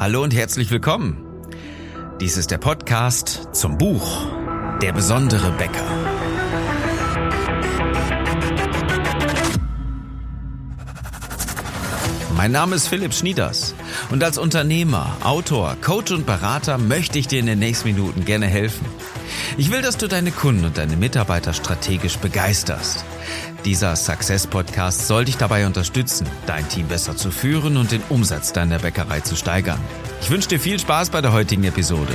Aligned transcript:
Hallo 0.00 0.24
und 0.24 0.34
herzlich 0.34 0.72
willkommen. 0.72 1.24
Dies 2.20 2.36
ist 2.36 2.50
der 2.50 2.58
Podcast 2.58 3.48
zum 3.52 3.78
Buch 3.78 4.26
Der 4.82 4.92
besondere 4.92 5.52
Bäcker. 5.52 5.86
Mein 12.36 12.50
Name 12.50 12.74
ist 12.74 12.88
Philipp 12.88 13.14
Schnieders 13.14 13.76
und 14.10 14.22
als 14.24 14.36
Unternehmer, 14.36 15.16
Autor, 15.22 15.76
Coach 15.80 16.10
und 16.10 16.26
Berater 16.26 16.76
möchte 16.76 17.20
ich 17.20 17.28
dir 17.28 17.38
in 17.38 17.46
den 17.46 17.60
nächsten 17.60 17.88
Minuten 17.88 18.24
gerne 18.24 18.46
helfen. 18.46 18.84
Ich 19.56 19.70
will, 19.70 19.80
dass 19.80 19.96
du 19.96 20.08
deine 20.08 20.32
Kunden 20.32 20.64
und 20.64 20.76
deine 20.76 20.96
Mitarbeiter 20.96 21.52
strategisch 21.52 22.18
begeisterst. 22.18 23.04
Dieser 23.64 23.96
Success 23.96 24.46
Podcast 24.46 25.06
soll 25.06 25.24
dich 25.24 25.38
dabei 25.38 25.66
unterstützen, 25.66 26.26
dein 26.46 26.68
Team 26.68 26.86
besser 26.88 27.16
zu 27.16 27.30
führen 27.30 27.76
und 27.76 27.92
den 27.92 28.02
Umsatz 28.10 28.52
deiner 28.52 28.78
Bäckerei 28.78 29.20
zu 29.20 29.36
steigern. 29.36 29.80
Ich 30.20 30.30
wünsche 30.30 30.48
dir 30.48 30.60
viel 30.60 30.78
Spaß 30.78 31.10
bei 31.10 31.22
der 31.22 31.32
heutigen 31.32 31.64
Episode. 31.64 32.14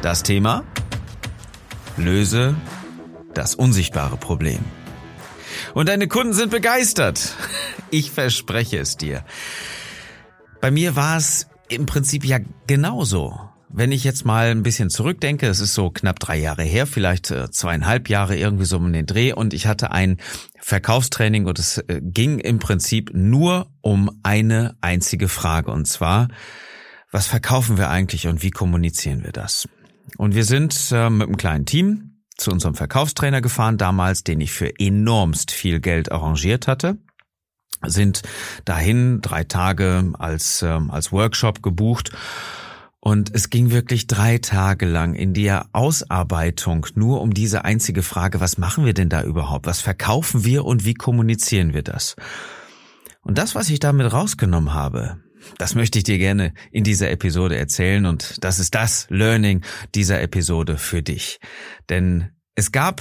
Das 0.00 0.22
Thema? 0.22 0.64
Löse 1.96 2.54
das 3.34 3.54
unsichtbare 3.54 4.16
Problem. 4.16 4.58
Und 5.74 5.88
deine 5.88 6.08
Kunden 6.08 6.32
sind 6.32 6.50
begeistert. 6.50 7.34
Ich 7.90 8.10
verspreche 8.10 8.78
es 8.78 8.96
dir. 8.96 9.24
Bei 10.60 10.70
mir 10.70 10.96
war 10.96 11.16
es 11.16 11.46
im 11.68 11.86
Prinzip 11.86 12.24
ja 12.24 12.38
genauso. 12.66 13.47
Wenn 13.70 13.92
ich 13.92 14.02
jetzt 14.02 14.24
mal 14.24 14.46
ein 14.50 14.62
bisschen 14.62 14.88
zurückdenke, 14.88 15.46
es 15.46 15.60
ist 15.60 15.74
so 15.74 15.90
knapp 15.90 16.18
drei 16.18 16.38
Jahre 16.38 16.62
her, 16.62 16.86
vielleicht 16.86 17.30
äh, 17.30 17.50
zweieinhalb 17.50 18.08
Jahre 18.08 18.36
irgendwie 18.36 18.64
so 18.64 18.78
um 18.78 18.92
den 18.92 19.04
Dreh 19.04 19.32
und 19.34 19.52
ich 19.52 19.66
hatte 19.66 19.90
ein 19.90 20.16
Verkaufstraining 20.58 21.44
und 21.44 21.58
es 21.58 21.78
äh, 21.78 22.00
ging 22.02 22.38
im 22.38 22.60
Prinzip 22.60 23.10
nur 23.12 23.70
um 23.82 24.10
eine 24.22 24.76
einzige 24.80 25.28
Frage 25.28 25.70
und 25.70 25.86
zwar, 25.86 26.28
was 27.12 27.26
verkaufen 27.26 27.76
wir 27.76 27.90
eigentlich 27.90 28.26
und 28.26 28.42
wie 28.42 28.50
kommunizieren 28.50 29.22
wir 29.22 29.32
das? 29.32 29.68
Und 30.16 30.34
wir 30.34 30.44
sind 30.44 30.90
äh, 30.90 31.10
mit 31.10 31.28
einem 31.28 31.36
kleinen 31.36 31.66
Team 31.66 32.22
zu 32.38 32.50
unserem 32.50 32.74
Verkaufstrainer 32.74 33.42
gefahren 33.42 33.76
damals, 33.76 34.24
den 34.24 34.40
ich 34.40 34.52
für 34.52 34.72
enormst 34.78 35.50
viel 35.50 35.80
Geld 35.80 36.10
arrangiert 36.10 36.68
hatte 36.68 36.96
sind 37.86 38.22
dahin 38.64 39.20
drei 39.20 39.44
Tage 39.44 40.12
als 40.18 40.62
ähm, 40.62 40.90
als 40.90 41.12
Workshop 41.12 41.62
gebucht 41.62 42.10
und 43.00 43.34
es 43.34 43.50
ging 43.50 43.70
wirklich 43.70 44.06
drei 44.06 44.38
Tage 44.38 44.86
lang 44.86 45.14
in 45.14 45.32
der 45.32 45.68
Ausarbeitung 45.72 46.86
nur 46.94 47.20
um 47.20 47.32
diese 47.32 47.64
einzige 47.64 48.02
Frage, 48.02 48.40
was 48.40 48.58
machen 48.58 48.84
wir 48.84 48.94
denn 48.94 49.08
da 49.08 49.22
überhaupt? 49.22 49.66
Was 49.66 49.80
verkaufen 49.80 50.44
wir 50.44 50.64
und 50.64 50.84
wie 50.84 50.94
kommunizieren 50.94 51.74
wir 51.74 51.82
das? 51.82 52.16
Und 53.22 53.38
das, 53.38 53.54
was 53.54 53.70
ich 53.70 53.78
damit 53.78 54.12
rausgenommen 54.12 54.74
habe, 54.74 55.22
das 55.58 55.74
möchte 55.74 55.98
ich 55.98 56.04
dir 56.04 56.18
gerne 56.18 56.52
in 56.72 56.82
dieser 56.82 57.10
Episode 57.10 57.56
erzählen 57.56 58.06
und 58.06 58.42
das 58.42 58.58
ist 58.58 58.74
das 58.74 59.06
Learning 59.10 59.62
dieser 59.94 60.20
Episode 60.20 60.76
für 60.76 61.02
dich. 61.02 61.38
Denn 61.88 62.30
es 62.56 62.72
gab 62.72 63.00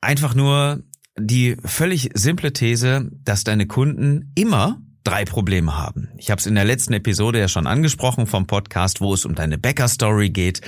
einfach 0.00 0.34
nur 0.34 0.84
die 1.18 1.56
völlig 1.64 2.10
simple 2.14 2.52
These, 2.52 3.10
dass 3.24 3.44
deine 3.44 3.66
Kunden 3.66 4.32
immer 4.36 4.80
drei 5.04 5.24
Probleme 5.24 5.76
haben. 5.76 6.08
Ich 6.16 6.30
habe 6.30 6.40
es 6.40 6.46
in 6.46 6.54
der 6.54 6.64
letzten 6.64 6.94
Episode 6.94 7.38
ja 7.38 7.48
schon 7.48 7.66
angesprochen 7.66 8.26
vom 8.26 8.46
Podcast, 8.46 9.00
wo 9.00 9.14
es 9.14 9.24
um 9.24 9.34
deine 9.34 9.58
Bäcker-Story 9.58 10.30
geht 10.30 10.60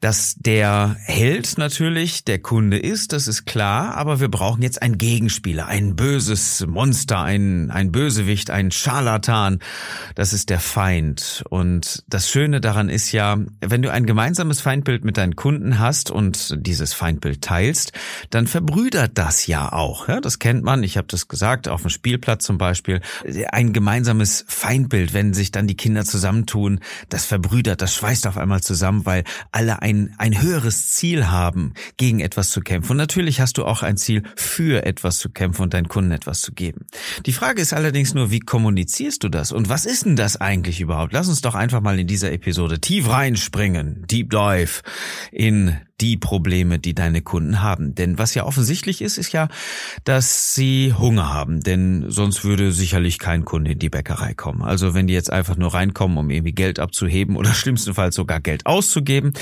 dass 0.00 0.34
der 0.38 0.96
Held 1.04 1.58
natürlich 1.58 2.24
der 2.24 2.38
Kunde 2.38 2.78
ist, 2.78 3.12
das 3.12 3.28
ist 3.28 3.44
klar, 3.44 3.96
aber 3.96 4.18
wir 4.20 4.28
brauchen 4.28 4.62
jetzt 4.62 4.80
einen 4.80 4.96
Gegenspieler, 4.96 5.66
ein 5.66 5.94
böses 5.94 6.66
Monster, 6.66 7.20
ein, 7.20 7.70
ein 7.70 7.92
Bösewicht, 7.92 8.50
ein 8.50 8.70
Scharlatan, 8.70 9.58
das 10.14 10.32
ist 10.32 10.48
der 10.48 10.60
Feind. 10.60 11.44
Und 11.50 12.02
das 12.08 12.30
Schöne 12.30 12.62
daran 12.62 12.88
ist 12.88 13.12
ja, 13.12 13.36
wenn 13.60 13.82
du 13.82 13.92
ein 13.92 14.06
gemeinsames 14.06 14.60
Feindbild 14.62 15.04
mit 15.04 15.18
deinen 15.18 15.36
Kunden 15.36 15.78
hast 15.78 16.10
und 16.10 16.56
dieses 16.66 16.94
Feindbild 16.94 17.42
teilst, 17.42 17.92
dann 18.30 18.46
verbrüdert 18.46 19.18
das 19.18 19.46
ja 19.46 19.70
auch. 19.70 20.08
Ja, 20.08 20.20
das 20.20 20.38
kennt 20.38 20.64
man, 20.64 20.82
ich 20.82 20.96
habe 20.96 21.08
das 21.08 21.28
gesagt, 21.28 21.68
auf 21.68 21.82
dem 21.82 21.90
Spielplatz 21.90 22.44
zum 22.44 22.56
Beispiel, 22.56 23.02
ein 23.50 23.74
gemeinsames 23.74 24.46
Feindbild, 24.48 25.12
wenn 25.12 25.34
sich 25.34 25.52
dann 25.52 25.66
die 25.66 25.76
Kinder 25.76 26.06
zusammentun, 26.06 26.80
das 27.10 27.26
verbrüdert, 27.26 27.82
das 27.82 27.94
schweißt 27.94 28.26
auf 28.26 28.38
einmal 28.38 28.62
zusammen, 28.62 29.04
weil 29.04 29.24
alle 29.52 29.82
ein, 29.82 29.89
ein 30.18 30.42
höheres 30.42 30.92
Ziel 30.92 31.28
haben, 31.28 31.74
gegen 31.96 32.20
etwas 32.20 32.50
zu 32.50 32.60
kämpfen. 32.60 32.92
Und 32.92 32.96
natürlich 32.96 33.40
hast 33.40 33.58
du 33.58 33.64
auch 33.64 33.82
ein 33.82 33.96
Ziel, 33.96 34.22
für 34.36 34.84
etwas 34.84 35.18
zu 35.18 35.30
kämpfen 35.30 35.62
und 35.62 35.74
deinen 35.74 35.88
Kunden 35.88 36.12
etwas 36.12 36.40
zu 36.40 36.52
geben. 36.52 36.86
Die 37.26 37.32
Frage 37.32 37.60
ist 37.60 37.72
allerdings 37.72 38.14
nur, 38.14 38.30
wie 38.30 38.40
kommunizierst 38.40 39.22
du 39.22 39.28
das? 39.28 39.52
Und 39.52 39.68
was 39.68 39.84
ist 39.84 40.04
denn 40.04 40.16
das 40.16 40.36
eigentlich 40.36 40.80
überhaupt? 40.80 41.12
Lass 41.12 41.28
uns 41.28 41.40
doch 41.40 41.54
einfach 41.54 41.80
mal 41.80 41.98
in 41.98 42.06
dieser 42.06 42.32
Episode 42.32 42.80
tief 42.80 43.08
reinspringen, 43.08 44.04
Deep 44.06 44.30
Dive 44.30 44.80
in 45.32 45.76
die 46.00 46.16
Probleme, 46.16 46.78
die 46.78 46.94
deine 46.94 47.22
Kunden 47.22 47.62
haben. 47.62 47.94
Denn 47.94 48.18
was 48.18 48.34
ja 48.34 48.44
offensichtlich 48.44 49.02
ist, 49.02 49.18
ist 49.18 49.32
ja, 49.32 49.48
dass 50.04 50.54
sie 50.54 50.94
Hunger 50.96 51.32
haben. 51.32 51.60
Denn 51.60 52.06
sonst 52.08 52.44
würde 52.44 52.72
sicherlich 52.72 53.18
kein 53.18 53.44
Kunde 53.44 53.72
in 53.72 53.78
die 53.78 53.90
Bäckerei 53.90 54.34
kommen. 54.34 54.62
Also 54.62 54.94
wenn 54.94 55.06
die 55.06 55.14
jetzt 55.14 55.30
einfach 55.30 55.56
nur 55.56 55.74
reinkommen, 55.74 56.18
um 56.18 56.30
irgendwie 56.30 56.52
Geld 56.52 56.78
abzuheben 56.78 57.36
oder 57.36 57.52
schlimmstenfalls 57.54 58.14
sogar 58.14 58.40
Geld 58.40 58.66
auszugeben, 58.66 59.32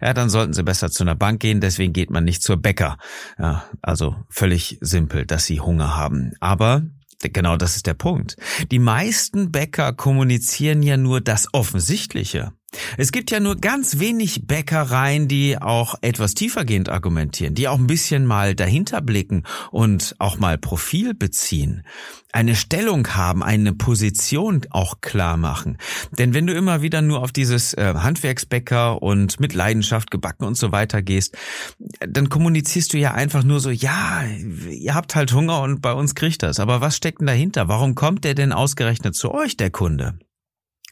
ja, 0.00 0.14
dann 0.14 0.30
sollten 0.30 0.52
sie 0.52 0.62
besser 0.62 0.90
zu 0.90 1.04
einer 1.04 1.14
Bank 1.14 1.40
gehen. 1.40 1.60
Deswegen 1.60 1.92
geht 1.92 2.10
man 2.10 2.24
nicht 2.24 2.42
zur 2.42 2.56
Bäcker. 2.56 2.96
Ja, 3.38 3.64
also 3.82 4.16
völlig 4.28 4.78
simpel, 4.80 5.26
dass 5.26 5.44
sie 5.44 5.60
Hunger 5.60 5.96
haben. 5.96 6.32
Aber 6.40 6.82
Genau 7.20 7.56
das 7.56 7.74
ist 7.74 7.88
der 7.88 7.94
Punkt. 7.94 8.36
Die 8.70 8.78
meisten 8.78 9.50
Bäcker 9.50 9.92
kommunizieren 9.92 10.84
ja 10.84 10.96
nur 10.96 11.20
das 11.20 11.52
Offensichtliche. 11.52 12.52
Es 12.98 13.12
gibt 13.12 13.30
ja 13.30 13.40
nur 13.40 13.56
ganz 13.56 13.98
wenig 13.98 14.46
Bäckereien, 14.46 15.26
die 15.26 15.56
auch 15.56 15.94
etwas 16.02 16.34
tiefergehend 16.34 16.90
argumentieren, 16.90 17.54
die 17.54 17.66
auch 17.66 17.78
ein 17.78 17.86
bisschen 17.86 18.26
mal 18.26 18.54
dahinter 18.54 19.00
blicken 19.00 19.44
und 19.70 20.14
auch 20.18 20.38
mal 20.38 20.58
Profil 20.58 21.14
beziehen, 21.14 21.82
eine 22.30 22.54
Stellung 22.54 23.08
haben, 23.08 23.42
eine 23.42 23.72
Position 23.72 24.60
auch 24.70 25.00
klar 25.00 25.38
machen. 25.38 25.78
Denn 26.18 26.34
wenn 26.34 26.46
du 26.46 26.52
immer 26.52 26.82
wieder 26.82 27.00
nur 27.00 27.22
auf 27.22 27.32
dieses 27.32 27.72
äh, 27.72 27.94
Handwerksbäcker 27.96 29.02
und 29.02 29.40
mit 29.40 29.54
Leidenschaft 29.54 30.10
gebacken 30.10 30.44
und 30.44 30.56
so 30.56 30.70
weiter 30.70 31.00
gehst, 31.00 31.38
dann 32.00 32.28
kommunizierst 32.28 32.92
du 32.92 32.98
ja 32.98 33.12
einfach 33.14 33.44
nur 33.44 33.60
so, 33.60 33.70
ja, 33.70 34.24
ihr 34.70 34.94
habt 34.94 35.14
halt 35.14 35.32
Hunger 35.32 35.62
und 35.62 35.80
bei 35.80 35.94
uns 35.94 36.14
kriegt 36.14 36.42
das. 36.42 36.60
Aber 36.60 36.82
was 36.82 36.96
steckt 36.96 37.20
denn 37.20 37.26
dahinter? 37.26 37.68
Warum 37.68 37.94
kommt 37.94 38.24
der 38.24 38.34
denn 38.34 38.52
ausgerechnet 38.52 39.14
zu 39.14 39.32
euch, 39.32 39.56
der 39.56 39.70
Kunde? 39.70 40.18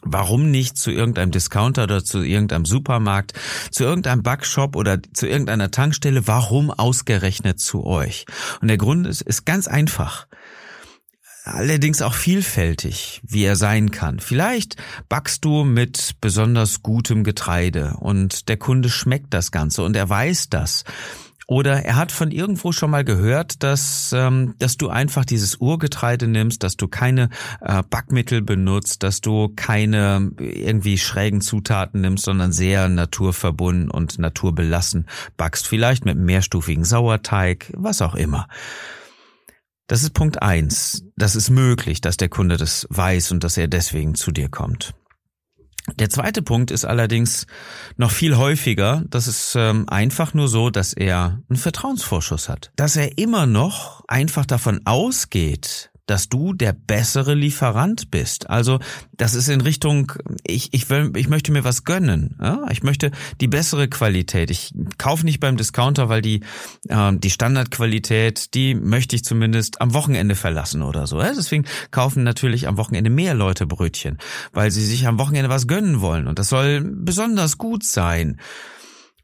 Warum 0.02 0.50
nicht 0.50 0.76
zu 0.76 0.90
irgendeinem 0.90 1.30
Discounter 1.30 1.84
oder 1.84 2.04
zu 2.04 2.22
irgendeinem 2.22 2.64
Supermarkt, 2.64 3.32
zu 3.70 3.84
irgendeinem 3.84 4.22
Backshop 4.22 4.76
oder 4.76 5.00
zu 5.02 5.26
irgendeiner 5.26 5.70
Tankstelle? 5.70 6.26
Warum 6.26 6.70
ausgerechnet 6.70 7.58
zu 7.60 7.84
euch? 7.84 8.26
Und 8.60 8.68
der 8.68 8.78
Grund 8.78 9.06
ist, 9.06 9.22
ist 9.22 9.46
ganz 9.46 9.66
einfach. 9.66 10.26
Allerdings 11.44 12.02
auch 12.02 12.14
vielfältig, 12.14 13.20
wie 13.24 13.44
er 13.44 13.54
sein 13.54 13.92
kann. 13.92 14.18
Vielleicht 14.18 14.76
backst 15.08 15.44
du 15.44 15.62
mit 15.62 16.16
besonders 16.20 16.82
gutem 16.82 17.22
Getreide 17.22 17.94
und 18.00 18.48
der 18.48 18.56
Kunde 18.56 18.90
schmeckt 18.90 19.32
das 19.32 19.52
Ganze 19.52 19.84
und 19.84 19.94
er 19.94 20.08
weiß 20.08 20.50
das. 20.50 20.84
Oder 21.48 21.84
er 21.84 21.94
hat 21.94 22.10
von 22.10 22.32
irgendwo 22.32 22.72
schon 22.72 22.90
mal 22.90 23.04
gehört, 23.04 23.62
dass, 23.62 24.12
ähm, 24.12 24.54
dass 24.58 24.76
du 24.76 24.88
einfach 24.88 25.24
dieses 25.24 25.56
Urgetreide 25.56 26.26
nimmst, 26.26 26.64
dass 26.64 26.76
du 26.76 26.88
keine 26.88 27.28
äh, 27.60 27.84
Backmittel 27.88 28.42
benutzt, 28.42 29.04
dass 29.04 29.20
du 29.20 29.52
keine 29.54 30.32
irgendwie 30.38 30.98
schrägen 30.98 31.40
Zutaten 31.40 32.00
nimmst, 32.00 32.24
sondern 32.24 32.50
sehr 32.50 32.88
naturverbunden 32.88 33.90
und 33.90 34.18
naturbelassen 34.18 35.06
backst. 35.36 35.68
Vielleicht 35.68 36.04
mit 36.04 36.18
mehrstufigen 36.18 36.84
Sauerteig, 36.84 37.72
was 37.76 38.02
auch 38.02 38.16
immer. 38.16 38.48
Das 39.86 40.02
ist 40.02 40.14
Punkt 40.14 40.42
eins. 40.42 41.04
Das 41.16 41.36
ist 41.36 41.50
möglich, 41.50 42.00
dass 42.00 42.16
der 42.16 42.28
Kunde 42.28 42.56
das 42.56 42.88
weiß 42.90 43.30
und 43.30 43.44
dass 43.44 43.56
er 43.56 43.68
deswegen 43.68 44.16
zu 44.16 44.32
dir 44.32 44.48
kommt. 44.48 44.94
Der 45.94 46.10
zweite 46.10 46.42
Punkt 46.42 46.70
ist 46.70 46.84
allerdings 46.84 47.46
noch 47.96 48.10
viel 48.10 48.36
häufiger. 48.36 49.04
Das 49.08 49.28
ist 49.28 49.54
ähm, 49.56 49.88
einfach 49.88 50.34
nur 50.34 50.48
so, 50.48 50.70
dass 50.70 50.92
er 50.92 51.40
einen 51.48 51.56
Vertrauensvorschuss 51.56 52.48
hat. 52.48 52.72
Dass 52.76 52.96
er 52.96 53.18
immer 53.18 53.46
noch 53.46 54.04
einfach 54.08 54.46
davon 54.46 54.80
ausgeht, 54.84 55.90
dass 56.06 56.28
du 56.28 56.52
der 56.52 56.72
bessere 56.72 57.34
Lieferant 57.34 58.10
bist. 58.10 58.48
Also 58.48 58.78
das 59.16 59.34
ist 59.34 59.48
in 59.48 59.60
Richtung, 59.60 60.12
ich, 60.46 60.72
ich, 60.72 60.88
will, 60.88 61.12
ich 61.16 61.28
möchte 61.28 61.52
mir 61.52 61.64
was 61.64 61.84
gönnen. 61.84 62.36
Ja? 62.40 62.66
Ich 62.70 62.82
möchte 62.82 63.10
die 63.40 63.48
bessere 63.48 63.88
Qualität. 63.88 64.50
Ich 64.50 64.72
kaufe 64.98 65.24
nicht 65.24 65.40
beim 65.40 65.56
Discounter, 65.56 66.08
weil 66.08 66.22
die, 66.22 66.40
äh, 66.88 67.12
die 67.12 67.30
Standardqualität, 67.30 68.54
die 68.54 68.74
möchte 68.74 69.16
ich 69.16 69.24
zumindest 69.24 69.80
am 69.80 69.94
Wochenende 69.94 70.36
verlassen 70.36 70.82
oder 70.82 71.06
so. 71.06 71.20
Ja? 71.20 71.32
Deswegen 71.34 71.64
kaufen 71.90 72.22
natürlich 72.22 72.68
am 72.68 72.76
Wochenende 72.76 73.10
mehr 73.10 73.34
Leute 73.34 73.66
Brötchen, 73.66 74.18
weil 74.52 74.70
sie 74.70 74.84
sich 74.84 75.06
am 75.06 75.18
Wochenende 75.18 75.50
was 75.50 75.66
gönnen 75.66 76.00
wollen. 76.00 76.28
Und 76.28 76.38
das 76.38 76.48
soll 76.48 76.82
besonders 76.82 77.58
gut 77.58 77.84
sein. 77.84 78.38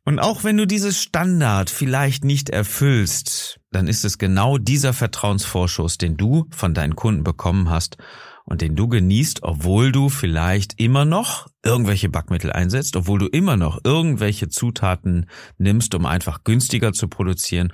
Und 0.05 0.19
auch 0.19 0.43
wenn 0.43 0.57
du 0.57 0.67
dieses 0.67 1.01
Standard 1.01 1.71
vielleicht 1.71 2.25
nicht 2.25 2.51
erfüllst, 2.51 3.61
dann 3.71 3.87
ist 3.87 4.05
es 4.05 4.19
genau 4.19 4.59
dieser 4.59 4.93
Vertrauensvorschuss, 4.93 5.97
den 5.97 6.17
du 6.17 6.47
von 6.51 6.75
deinen 6.75 6.97
Kunden 6.97 7.23
bekommen 7.23 7.71
hast 7.71 7.99
und 8.45 8.61
den 8.63 8.75
du 8.75 8.89
genießt, 8.89 9.45
obwohl 9.45 9.93
du 9.93 10.09
vielleicht 10.09 10.81
immer 10.81 11.05
noch 11.05 11.47
irgendwelche 11.63 12.09
Backmittel 12.09 12.53
einsetzt, 12.53 12.97
obwohl 12.97 13.21
du 13.21 13.27
immer 13.27 13.57
noch 13.57 13.79
irgendwelche 13.85 14.49
Zutaten 14.49 15.27
nimmst, 15.59 15.95
um 15.95 16.05
einfach 16.05 16.43
günstiger 16.43 16.93
zu 16.93 17.07
produzieren, 17.07 17.73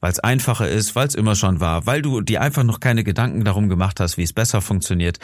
weil 0.00 0.12
es 0.12 0.20
einfacher 0.20 0.68
ist, 0.68 0.94
weil 0.94 1.08
es 1.08 1.14
immer 1.14 1.36
schon 1.36 1.60
war, 1.60 1.86
weil 1.86 2.02
du 2.02 2.20
dir 2.20 2.42
einfach 2.42 2.64
noch 2.64 2.80
keine 2.80 3.02
Gedanken 3.02 3.44
darum 3.44 3.70
gemacht 3.70 3.98
hast, 3.98 4.18
wie 4.18 4.24
es 4.24 4.34
besser 4.34 4.60
funktioniert. 4.60 5.18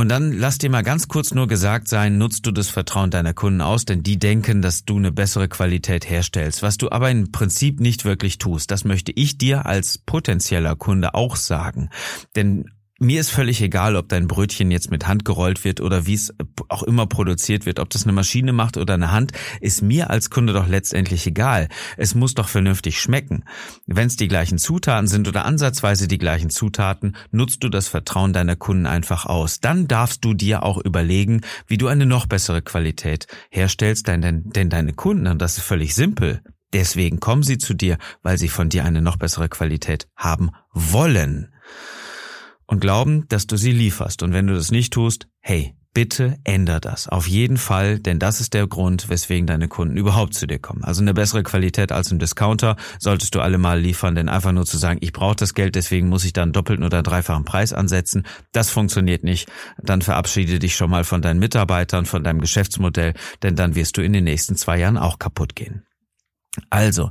Und 0.00 0.08
dann 0.08 0.32
lass 0.32 0.56
dir 0.56 0.70
mal 0.70 0.82
ganz 0.82 1.08
kurz 1.08 1.34
nur 1.34 1.46
gesagt 1.46 1.86
sein, 1.86 2.16
nutzt 2.16 2.46
du 2.46 2.52
das 2.52 2.70
Vertrauen 2.70 3.10
deiner 3.10 3.34
Kunden 3.34 3.60
aus, 3.60 3.84
denn 3.84 4.02
die 4.02 4.18
denken, 4.18 4.62
dass 4.62 4.86
du 4.86 4.96
eine 4.96 5.12
bessere 5.12 5.46
Qualität 5.46 6.08
herstellst, 6.08 6.62
was 6.62 6.78
du 6.78 6.90
aber 6.90 7.10
im 7.10 7.32
Prinzip 7.32 7.80
nicht 7.80 8.06
wirklich 8.06 8.38
tust. 8.38 8.70
Das 8.70 8.86
möchte 8.86 9.12
ich 9.14 9.36
dir 9.36 9.66
als 9.66 9.98
potenzieller 9.98 10.74
Kunde 10.74 11.12
auch 11.12 11.36
sagen. 11.36 11.90
Denn 12.34 12.70
mir 13.00 13.18
ist 13.18 13.30
völlig 13.30 13.62
egal, 13.62 13.96
ob 13.96 14.10
dein 14.10 14.28
Brötchen 14.28 14.70
jetzt 14.70 14.90
mit 14.90 15.08
Hand 15.08 15.24
gerollt 15.24 15.64
wird 15.64 15.80
oder 15.80 16.06
wie 16.06 16.14
es 16.14 16.34
auch 16.68 16.82
immer 16.82 17.06
produziert 17.06 17.64
wird, 17.64 17.78
ob 17.78 17.88
das 17.88 18.04
eine 18.04 18.12
Maschine 18.12 18.52
macht 18.52 18.76
oder 18.76 18.94
eine 18.94 19.10
Hand, 19.10 19.32
ist 19.60 19.80
mir 19.80 20.10
als 20.10 20.28
Kunde 20.28 20.52
doch 20.52 20.68
letztendlich 20.68 21.26
egal. 21.26 21.68
Es 21.96 22.14
muss 22.14 22.34
doch 22.34 22.48
vernünftig 22.48 23.00
schmecken. 23.00 23.44
Wenn 23.86 24.06
es 24.06 24.16
die 24.16 24.28
gleichen 24.28 24.58
Zutaten 24.58 25.08
sind 25.08 25.26
oder 25.28 25.46
ansatzweise 25.46 26.08
die 26.08 26.18
gleichen 26.18 26.50
Zutaten, 26.50 27.16
nutzt 27.30 27.64
du 27.64 27.70
das 27.70 27.88
Vertrauen 27.88 28.34
deiner 28.34 28.56
Kunden 28.56 28.84
einfach 28.84 29.24
aus. 29.24 29.60
Dann 29.60 29.88
darfst 29.88 30.22
du 30.24 30.34
dir 30.34 30.62
auch 30.62 30.76
überlegen, 30.76 31.40
wie 31.66 31.78
du 31.78 31.88
eine 31.88 32.04
noch 32.04 32.26
bessere 32.26 32.60
Qualität 32.60 33.26
herstellst, 33.48 34.08
denn, 34.08 34.42
denn, 34.44 34.68
deine 34.68 34.92
Kunden, 34.92 35.26
und 35.26 35.40
das 35.40 35.56
ist 35.56 35.64
völlig 35.64 35.94
simpel, 35.94 36.42
deswegen 36.74 37.18
kommen 37.18 37.44
sie 37.44 37.56
zu 37.56 37.72
dir, 37.72 37.96
weil 38.22 38.36
sie 38.36 38.48
von 38.48 38.68
dir 38.68 38.84
eine 38.84 39.00
noch 39.00 39.16
bessere 39.16 39.48
Qualität 39.48 40.06
haben 40.16 40.50
wollen 40.74 41.48
und 42.70 42.80
glauben, 42.80 43.26
dass 43.28 43.46
du 43.48 43.56
sie 43.56 43.72
lieferst. 43.72 44.22
Und 44.22 44.32
wenn 44.32 44.46
du 44.46 44.54
das 44.54 44.70
nicht 44.70 44.92
tust, 44.92 45.26
hey, 45.40 45.74
bitte 45.92 46.38
änder 46.44 46.78
das. 46.78 47.08
Auf 47.08 47.26
jeden 47.26 47.56
Fall, 47.56 47.98
denn 47.98 48.20
das 48.20 48.40
ist 48.40 48.54
der 48.54 48.68
Grund, 48.68 49.08
weswegen 49.08 49.48
deine 49.48 49.66
Kunden 49.66 49.96
überhaupt 49.96 50.34
zu 50.34 50.46
dir 50.46 50.60
kommen. 50.60 50.84
Also 50.84 51.02
eine 51.02 51.12
bessere 51.12 51.42
Qualität 51.42 51.90
als 51.90 52.12
ein 52.12 52.20
Discounter 52.20 52.76
solltest 53.00 53.34
du 53.34 53.40
alle 53.40 53.58
mal 53.58 53.80
liefern, 53.80 54.14
denn 54.14 54.28
einfach 54.28 54.52
nur 54.52 54.66
zu 54.66 54.78
sagen, 54.78 55.00
ich 55.02 55.12
brauche 55.12 55.34
das 55.34 55.54
Geld, 55.54 55.74
deswegen 55.74 56.08
muss 56.08 56.24
ich 56.24 56.32
dann 56.32 56.52
doppelten 56.52 56.84
oder 56.84 57.02
dreifachen 57.02 57.44
Preis 57.44 57.72
ansetzen, 57.72 58.24
das 58.52 58.70
funktioniert 58.70 59.24
nicht. 59.24 59.50
Dann 59.82 60.00
verabschiede 60.00 60.60
dich 60.60 60.76
schon 60.76 60.90
mal 60.90 61.02
von 61.02 61.22
deinen 61.22 61.40
Mitarbeitern, 61.40 62.06
von 62.06 62.22
deinem 62.22 62.40
Geschäftsmodell, 62.40 63.14
denn 63.42 63.56
dann 63.56 63.74
wirst 63.74 63.96
du 63.96 64.02
in 64.02 64.12
den 64.12 64.24
nächsten 64.24 64.54
zwei 64.54 64.78
Jahren 64.78 64.96
auch 64.96 65.18
kaputt 65.18 65.56
gehen. 65.56 65.82
Also, 66.68 67.10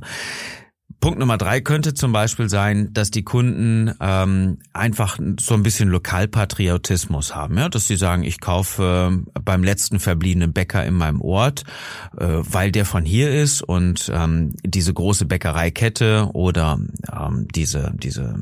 Punkt 1.00 1.18
Nummer 1.18 1.38
drei 1.38 1.62
könnte 1.62 1.94
zum 1.94 2.12
Beispiel 2.12 2.50
sein, 2.50 2.92
dass 2.92 3.10
die 3.10 3.22
Kunden 3.22 3.94
ähm, 4.00 4.58
einfach 4.74 5.18
so 5.40 5.54
ein 5.54 5.62
bisschen 5.62 5.88
Lokalpatriotismus 5.88 7.34
haben, 7.34 7.56
ja, 7.56 7.70
dass 7.70 7.86
sie 7.86 7.96
sagen, 7.96 8.22
ich 8.22 8.38
kaufe 8.38 9.10
äh, 9.34 9.40
beim 9.40 9.64
letzten 9.64 9.98
verbliebenen 9.98 10.52
Bäcker 10.52 10.84
in 10.84 10.94
meinem 10.94 11.22
Ort, 11.22 11.64
äh, 12.18 12.26
weil 12.26 12.70
der 12.70 12.84
von 12.84 13.06
hier 13.06 13.30
ist 13.30 13.62
und 13.62 14.12
ähm, 14.14 14.52
diese 14.62 14.92
große 14.92 15.24
Bäckereikette 15.24 16.28
oder 16.34 16.78
ähm, 17.10 17.48
diese 17.54 17.94
diese 17.94 18.34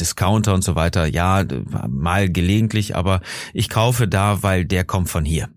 Discounter 0.00 0.54
und 0.54 0.64
so 0.64 0.76
weiter, 0.76 1.04
ja, 1.04 1.44
mal 1.88 2.30
gelegentlich, 2.30 2.96
aber 2.96 3.20
ich 3.52 3.68
kaufe 3.68 4.08
da, 4.08 4.42
weil 4.42 4.64
der 4.64 4.84
kommt 4.84 5.10
von 5.10 5.26
hier. 5.26 5.50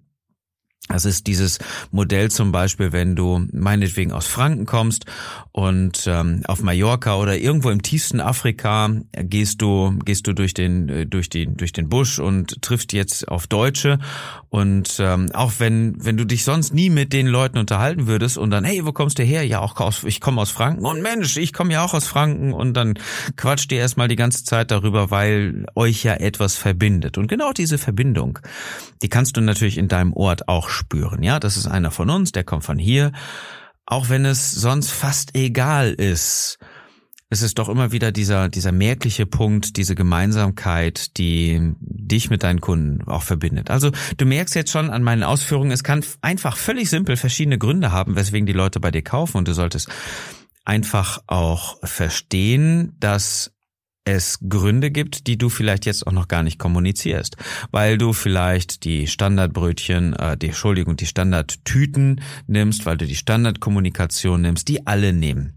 Das 0.91 1.05
ist 1.05 1.27
dieses 1.27 1.59
Modell 1.91 2.29
zum 2.31 2.51
Beispiel, 2.51 2.91
wenn 2.91 3.15
du 3.15 3.45
meinetwegen 3.53 4.11
aus 4.11 4.27
Franken 4.27 4.65
kommst 4.65 5.05
und 5.53 6.07
ähm, 6.07 6.43
auf 6.45 6.61
Mallorca 6.61 7.17
oder 7.17 7.37
irgendwo 7.37 7.71
im 7.71 7.81
tiefsten 7.81 8.21
Afrika 8.21 8.89
gehst 9.11 9.61
du 9.61 9.99
gehst 10.05 10.25
du 10.27 10.33
durch 10.33 10.53
den 10.53 10.87
äh, 10.87 11.05
durch 11.05 11.29
den 11.29 11.57
durch 11.57 11.73
den 11.73 11.89
Busch 11.89 12.19
und 12.19 12.61
triffst 12.61 12.93
jetzt 12.93 13.27
auf 13.27 13.47
Deutsche. 13.47 13.99
Und 14.49 14.97
ähm, 14.99 15.29
auch 15.33 15.53
wenn 15.57 15.95
wenn 16.05 16.15
du 16.15 16.25
dich 16.25 16.45
sonst 16.45 16.73
nie 16.73 16.89
mit 16.89 17.11
den 17.11 17.27
Leuten 17.27 17.57
unterhalten 17.57 18.07
würdest 18.07 18.37
und 18.37 18.49
dann 18.49 18.63
hey 18.63 18.85
wo 18.85 18.93
kommst 18.93 19.19
du 19.19 19.23
her? 19.23 19.45
Ja 19.45 19.59
auch 19.59 19.77
aus 19.81 20.05
ich 20.05 20.21
komme 20.21 20.39
aus 20.39 20.51
Franken. 20.51 20.85
Und 20.85 21.01
Mensch 21.01 21.35
ich 21.35 21.51
komme 21.51 21.73
ja 21.73 21.83
auch 21.83 21.93
aus 21.93 22.07
Franken. 22.07 22.53
Und 22.53 22.73
dann 22.73 22.93
quatscht 23.35 23.73
ihr 23.73 23.79
erstmal 23.79 24.07
die 24.07 24.15
ganze 24.15 24.45
Zeit 24.45 24.71
darüber, 24.71 25.11
weil 25.11 25.65
euch 25.75 26.03
ja 26.03 26.13
etwas 26.13 26.55
verbindet. 26.55 27.17
Und 27.17 27.27
genau 27.27 27.51
diese 27.51 27.77
Verbindung, 27.77 28.39
die 29.01 29.09
kannst 29.09 29.35
du 29.35 29.41
natürlich 29.41 29.77
in 29.77 29.89
deinem 29.89 30.13
Ort 30.13 30.47
auch 30.47 30.69
spüren. 30.69 31.23
Ja, 31.23 31.41
das 31.41 31.57
ist 31.57 31.67
einer 31.67 31.91
von 31.91 32.09
uns, 32.09 32.31
der 32.31 32.45
kommt 32.45 32.63
von 32.63 32.77
hier. 32.77 33.11
Auch 33.91 34.07
wenn 34.07 34.23
es 34.23 34.51
sonst 34.51 34.89
fast 34.89 35.35
egal 35.35 35.91
ist. 35.91 36.59
Es 37.29 37.41
ist 37.41 37.59
doch 37.59 37.67
immer 37.67 37.91
wieder 37.91 38.13
dieser, 38.13 38.47
dieser 38.47 38.71
merkliche 38.71 39.25
Punkt, 39.25 39.75
diese 39.75 39.95
Gemeinsamkeit, 39.95 41.17
die 41.17 41.73
dich 41.81 42.29
mit 42.29 42.43
deinen 42.43 42.61
Kunden 42.61 43.05
auch 43.09 43.23
verbindet. 43.23 43.69
Also 43.69 43.91
du 44.15 44.25
merkst 44.25 44.55
jetzt 44.55 44.71
schon 44.71 44.89
an 44.89 45.03
meinen 45.03 45.23
Ausführungen, 45.23 45.71
es 45.71 45.83
kann 45.83 46.05
einfach 46.21 46.55
völlig 46.55 46.89
simpel 46.89 47.17
verschiedene 47.17 47.57
Gründe 47.57 47.91
haben, 47.91 48.15
weswegen 48.15 48.45
die 48.45 48.53
Leute 48.53 48.79
bei 48.79 48.91
dir 48.91 49.01
kaufen 49.01 49.35
und 49.35 49.49
du 49.49 49.53
solltest 49.53 49.89
einfach 50.63 51.21
auch 51.27 51.77
verstehen, 51.85 52.95
dass 53.01 53.51
es 54.03 54.39
Gründe 54.47 54.91
gibt, 54.91 55.27
die 55.27 55.37
du 55.37 55.49
vielleicht 55.49 55.85
jetzt 55.85 56.07
auch 56.07 56.11
noch 56.11 56.27
gar 56.27 56.43
nicht 56.43 56.57
kommunizierst, 56.57 57.37
weil 57.71 57.97
du 57.97 58.13
vielleicht 58.13 58.83
die 58.83 59.07
Standardbrötchen, 59.07 60.13
äh, 60.13 60.37
die 60.37 60.47
Entschuldigung, 60.47 60.95
die 60.95 61.05
Standardtüten 61.05 62.21
nimmst, 62.47 62.85
weil 62.85 62.97
du 62.97 63.05
die 63.05 63.15
Standardkommunikation 63.15 64.41
nimmst, 64.41 64.67
die 64.67 64.87
alle 64.87 65.13
nehmen. 65.13 65.53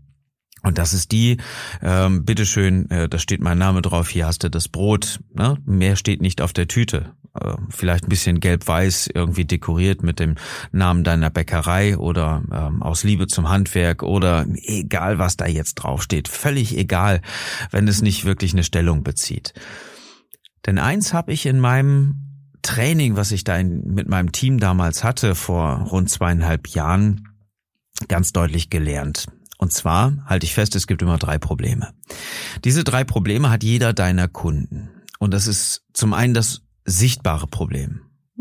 Und 0.62 0.78
das 0.78 0.94
ist 0.94 1.12
die, 1.12 1.36
ähm, 1.82 2.24
bitteschön, 2.24 2.90
äh, 2.90 3.08
da 3.08 3.18
steht 3.18 3.40
mein 3.40 3.58
Name 3.58 3.82
drauf, 3.82 4.08
hier 4.08 4.26
hast 4.26 4.44
du 4.44 4.50
das 4.50 4.68
Brot, 4.68 5.20
ne? 5.34 5.58
mehr 5.66 5.96
steht 5.96 6.22
nicht 6.22 6.40
auf 6.40 6.52
der 6.54 6.68
Tüte. 6.68 7.14
Äh, 7.40 7.54
vielleicht 7.68 8.04
ein 8.04 8.08
bisschen 8.08 8.38
gelb-weiß 8.38 9.08
irgendwie 9.12 9.44
dekoriert 9.44 10.02
mit 10.02 10.20
dem 10.20 10.36
Namen 10.70 11.02
deiner 11.02 11.30
Bäckerei 11.30 11.98
oder 11.98 12.42
ähm, 12.52 12.82
aus 12.82 13.02
Liebe 13.02 13.26
zum 13.26 13.48
Handwerk 13.48 14.02
oder 14.02 14.46
egal, 14.62 15.18
was 15.18 15.36
da 15.36 15.46
jetzt 15.46 15.74
draufsteht, 15.74 16.28
völlig 16.28 16.76
egal, 16.76 17.20
wenn 17.70 17.88
es 17.88 18.02
nicht 18.02 18.24
wirklich 18.24 18.52
eine 18.52 18.62
Stellung 18.62 19.02
bezieht. 19.02 19.52
Denn 20.66 20.78
eins 20.78 21.12
habe 21.12 21.32
ich 21.32 21.46
in 21.46 21.58
meinem 21.58 22.24
Training, 22.62 23.16
was 23.16 23.32
ich 23.32 23.42
da 23.42 23.56
in, 23.56 23.82
mit 23.82 24.08
meinem 24.08 24.30
Team 24.32 24.58
damals 24.60 25.02
hatte, 25.02 25.34
vor 25.34 25.88
rund 25.90 26.08
zweieinhalb 26.08 26.68
Jahren, 26.68 27.28
ganz 28.08 28.32
deutlich 28.32 28.70
gelernt. 28.70 29.26
Und 29.58 29.72
zwar 29.72 30.24
halte 30.26 30.46
ich 30.46 30.54
fest, 30.54 30.74
es 30.76 30.86
gibt 30.86 31.02
immer 31.02 31.18
drei 31.18 31.38
Probleme. 31.38 31.94
Diese 32.64 32.84
drei 32.84 33.04
Probleme 33.04 33.50
hat 33.50 33.64
jeder 33.64 33.92
deiner 33.92 34.28
Kunden. 34.28 34.90
Und 35.18 35.32
das 35.32 35.46
ist 35.46 35.82
zum 35.92 36.12
einen 36.12 36.34
das 36.34 36.63
sichtbare 36.84 37.46
Problem. 37.46 38.00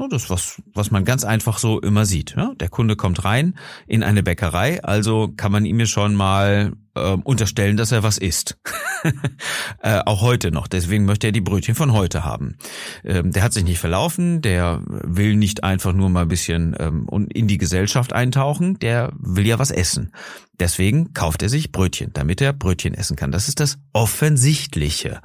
Das, 0.10 0.31
was, 0.31 0.62
was 0.74 0.90
man 0.90 1.06
ganz 1.06 1.24
einfach 1.24 1.60
so 1.60 1.80
immer 1.80 2.06
sieht. 2.06 2.36
Der 2.59 2.69
Kunde 2.69 2.95
kommt 2.95 3.26
rein 3.26 3.54
in 3.85 4.02
eine 4.02 4.23
Bäckerei, 4.23 4.83
also 4.83 5.31
kann 5.38 5.52
man 5.52 5.66
ihm 5.66 5.80
ja 5.80 5.85
schon 5.85 6.16
mal 6.16 6.73
äh, 6.95 7.12
unterstellen, 7.23 7.78
dass 7.78 7.92
er 7.92 8.02
was 8.02 8.18
isst. 8.18 8.57
äh, 9.83 10.00
auch 10.04 10.21
heute 10.21 10.52
noch. 10.52 10.68
Deswegen 10.68 11.06
möchte 11.06 11.28
er 11.28 11.31
die 11.31 11.42
Brötchen 11.42 11.76
von 11.76 11.94
heute 11.94 12.26
haben. 12.26 12.57
Ähm, 13.04 13.31
der 13.31 13.44
hat 13.44 13.54
sich 13.54 13.64
nicht 13.64 13.78
verlaufen, 13.78 14.42
der 14.42 14.81
will 14.85 15.35
nicht 15.35 15.64
einfach 15.64 15.94
nur 15.94 16.09
mal 16.09 16.23
ein 16.23 16.28
bisschen 16.28 16.76
ähm, 16.80 17.07
in 17.31 17.47
die 17.47 17.59
Gesellschaft 17.59 18.14
eintauchen, 18.14 18.80
der 18.80 19.14
will 19.16 19.45
ja 19.45 19.59
was 19.59 19.69
essen. 19.69 20.12
Deswegen 20.59 21.14
kauft 21.14 21.44
er 21.44 21.50
sich 21.50 21.71
Brötchen, 21.71 22.12
damit 22.14 22.42
er 22.42 22.52
Brötchen 22.52 22.95
essen 22.95 23.16
kann. 23.16 23.31
Das 23.31 23.47
ist 23.47 23.59
das 23.59 23.78
Offensichtliche. 23.94 25.21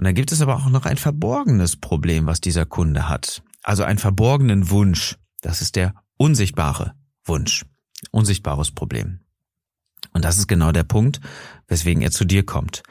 Und 0.00 0.04
dann 0.04 0.14
gibt 0.14 0.32
es 0.32 0.40
aber 0.40 0.56
auch 0.56 0.70
noch 0.70 0.86
ein 0.86 0.96
verborgenes 0.96 1.76
Problem, 1.76 2.24
was 2.24 2.40
dieser 2.40 2.64
Kunde 2.64 3.06
hat. 3.10 3.42
Also 3.62 3.84
einen 3.84 3.98
verborgenen 3.98 4.70
Wunsch. 4.70 5.18
Das 5.42 5.60
ist 5.60 5.76
der 5.76 5.92
unsichtbare 6.16 6.94
Wunsch. 7.26 7.66
Unsichtbares 8.10 8.70
Problem. 8.70 9.20
Und 10.14 10.24
das 10.24 10.38
ist 10.38 10.46
genau 10.46 10.72
der 10.72 10.84
Punkt, 10.84 11.20
weswegen 11.68 12.00
er 12.00 12.12
zu 12.12 12.24
dir 12.24 12.46
kommt. 12.46 12.82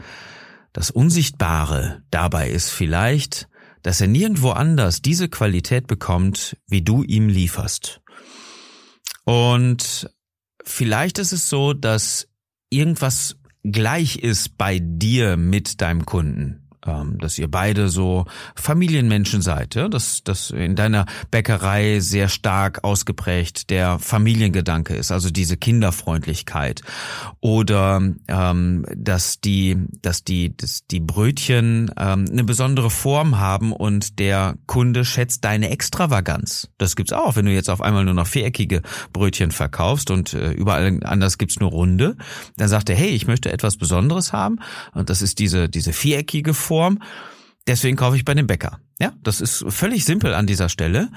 Das 0.71 0.91
Unsichtbare 0.91 2.03
dabei 2.11 2.51
ist 2.51 2.69
vielleicht, 2.69 3.49
dass 3.81 4.01
er 4.01 4.07
nirgendwo 4.07 4.51
anders 4.51 5.01
diese 5.01 5.29
Qualität 5.29 5.87
bekommt, 5.87 6.57
wie 6.67 6.83
du 6.83 7.01
ihm 7.01 7.27
lieferst. 7.27 8.01
Und 9.25 10.11
vielleicht 10.63 11.17
ist 11.17 11.31
es 11.31 11.49
so, 11.49 11.73
dass 11.73 12.27
irgendwas 12.69 13.35
gleich 13.63 14.17
ist 14.17 14.59
bei 14.59 14.77
dir 14.79 15.37
mit 15.37 15.81
deinem 15.81 16.05
Kunden 16.05 16.58
ähm, 16.85 17.17
dass 17.19 17.37
ihr 17.37 17.49
beide 17.49 17.89
so 17.89 18.25
Familienmenschen 18.55 19.41
seid, 19.41 19.75
ja? 19.75 19.89
dass, 19.89 20.23
dass 20.23 20.51
in 20.51 20.75
deiner 20.75 21.05
Bäckerei 21.31 21.99
sehr 21.99 22.29
stark 22.29 22.83
ausgeprägt 22.83 23.69
der 23.69 23.99
Familiengedanke 23.99 24.95
ist, 24.95 25.11
also 25.11 25.29
diese 25.29 25.57
Kinderfreundlichkeit 25.57 26.81
oder 27.41 28.01
ähm, 28.27 28.85
dass 28.95 29.41
die, 29.41 29.77
dass 30.01 30.23
die, 30.23 30.55
dass 30.55 30.85
die 30.87 30.99
Brötchen 30.99 31.91
ähm, 31.97 32.25
eine 32.31 32.43
besondere 32.43 32.89
Form 32.89 33.39
haben 33.39 33.73
und 33.73 34.19
der 34.19 34.55
Kunde 34.65 35.05
schätzt 35.05 35.43
deine 35.45 35.69
Extravaganz. 35.69 36.69
Das 36.77 36.95
gibt's 36.95 37.13
auch, 37.13 37.35
wenn 37.35 37.45
du 37.45 37.53
jetzt 37.53 37.69
auf 37.69 37.81
einmal 37.81 38.05
nur 38.05 38.13
noch 38.13 38.27
viereckige 38.27 38.81
Brötchen 39.13 39.51
verkaufst 39.51 40.11
und 40.11 40.33
äh, 40.33 40.51
überall 40.51 40.99
anders 41.03 41.37
gibt's 41.37 41.59
nur 41.59 41.71
runde, 41.71 42.15
dann 42.57 42.69
sagt 42.69 42.89
er, 42.89 42.95
hey, 42.95 43.09
ich 43.09 43.27
möchte 43.27 43.51
etwas 43.51 43.77
Besonderes 43.77 44.33
haben 44.33 44.59
und 44.93 45.09
das 45.09 45.21
ist 45.21 45.39
diese 45.39 45.69
diese 45.69 45.93
viereckige 45.93 46.53
Form, 46.69 46.99
deswegen 47.67 47.97
kaufe 47.97 48.15
ich 48.15 48.25
bei 48.25 48.35
dem 48.35 48.45
Bäcker. 48.45 48.79
Ja, 48.99 49.13
das 49.23 49.41
ist 49.41 49.65
völlig 49.69 50.05
simpel 50.05 50.35
an 50.35 50.45
dieser 50.45 50.69
Stelle. 50.69 51.09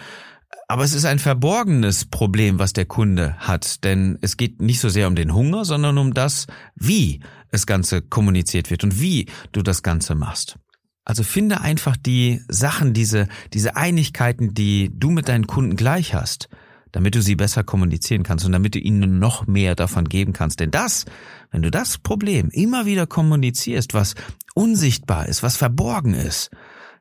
Aber 0.67 0.83
es 0.83 0.95
ist 0.95 1.05
ein 1.05 1.19
verborgenes 1.19 2.07
Problem, 2.07 2.59
was 2.59 2.73
der 2.73 2.87
Kunde 2.87 3.37
hat, 3.37 3.85
denn 3.85 4.19
es 4.23 4.39
geht 4.39 4.63
nicht 4.63 4.81
so 4.81 4.89
sehr 4.89 5.09
um 5.09 5.15
den 5.15 5.35
Hunger, 5.35 5.67
sondern 5.67 5.99
um 5.99 6.15
das, 6.15 6.47
wie 6.75 7.21
das 7.51 7.67
Ganze 7.67 8.01
kommuniziert 8.01 8.71
wird 8.71 8.83
und 8.83 8.99
wie 8.99 9.27
du 9.53 9.61
das 9.61 9.83
Ganze 9.83 10.15
machst. 10.15 10.57
Also 11.05 11.23
finde 11.23 11.61
einfach 11.61 11.99
die 11.99 12.41
Sachen, 12.49 12.95
diese, 12.95 13.29
diese 13.53 13.77
Einigkeiten, 13.77 14.55
die 14.55 14.91
du 14.95 15.11
mit 15.11 15.29
deinen 15.29 15.47
Kunden 15.47 15.77
gleich 15.77 16.15
hast, 16.15 16.49
damit 16.93 17.15
du 17.15 17.23
sie 17.23 17.35
besser 17.35 17.65
kommunizieren 17.65 18.23
kannst 18.23 18.45
und 18.45 18.53
damit 18.53 18.75
du 18.75 18.79
ihnen 18.79 19.19
noch 19.19 19.47
mehr 19.47 19.75
davon 19.75 20.09
geben 20.09 20.33
kannst. 20.33 20.61
Denn 20.61 20.71
das, 20.71 21.07
wenn 21.51 21.63
du 21.63 21.71
das 21.71 21.99
Problem 21.99 22.51
immer 22.51 22.87
wieder 22.87 23.07
kommunizierst, 23.07 23.95
was 23.95 24.15
unsichtbar 24.55 25.27
ist, 25.27 25.43
was 25.43 25.57
verborgen 25.57 26.15
ist, 26.15 26.51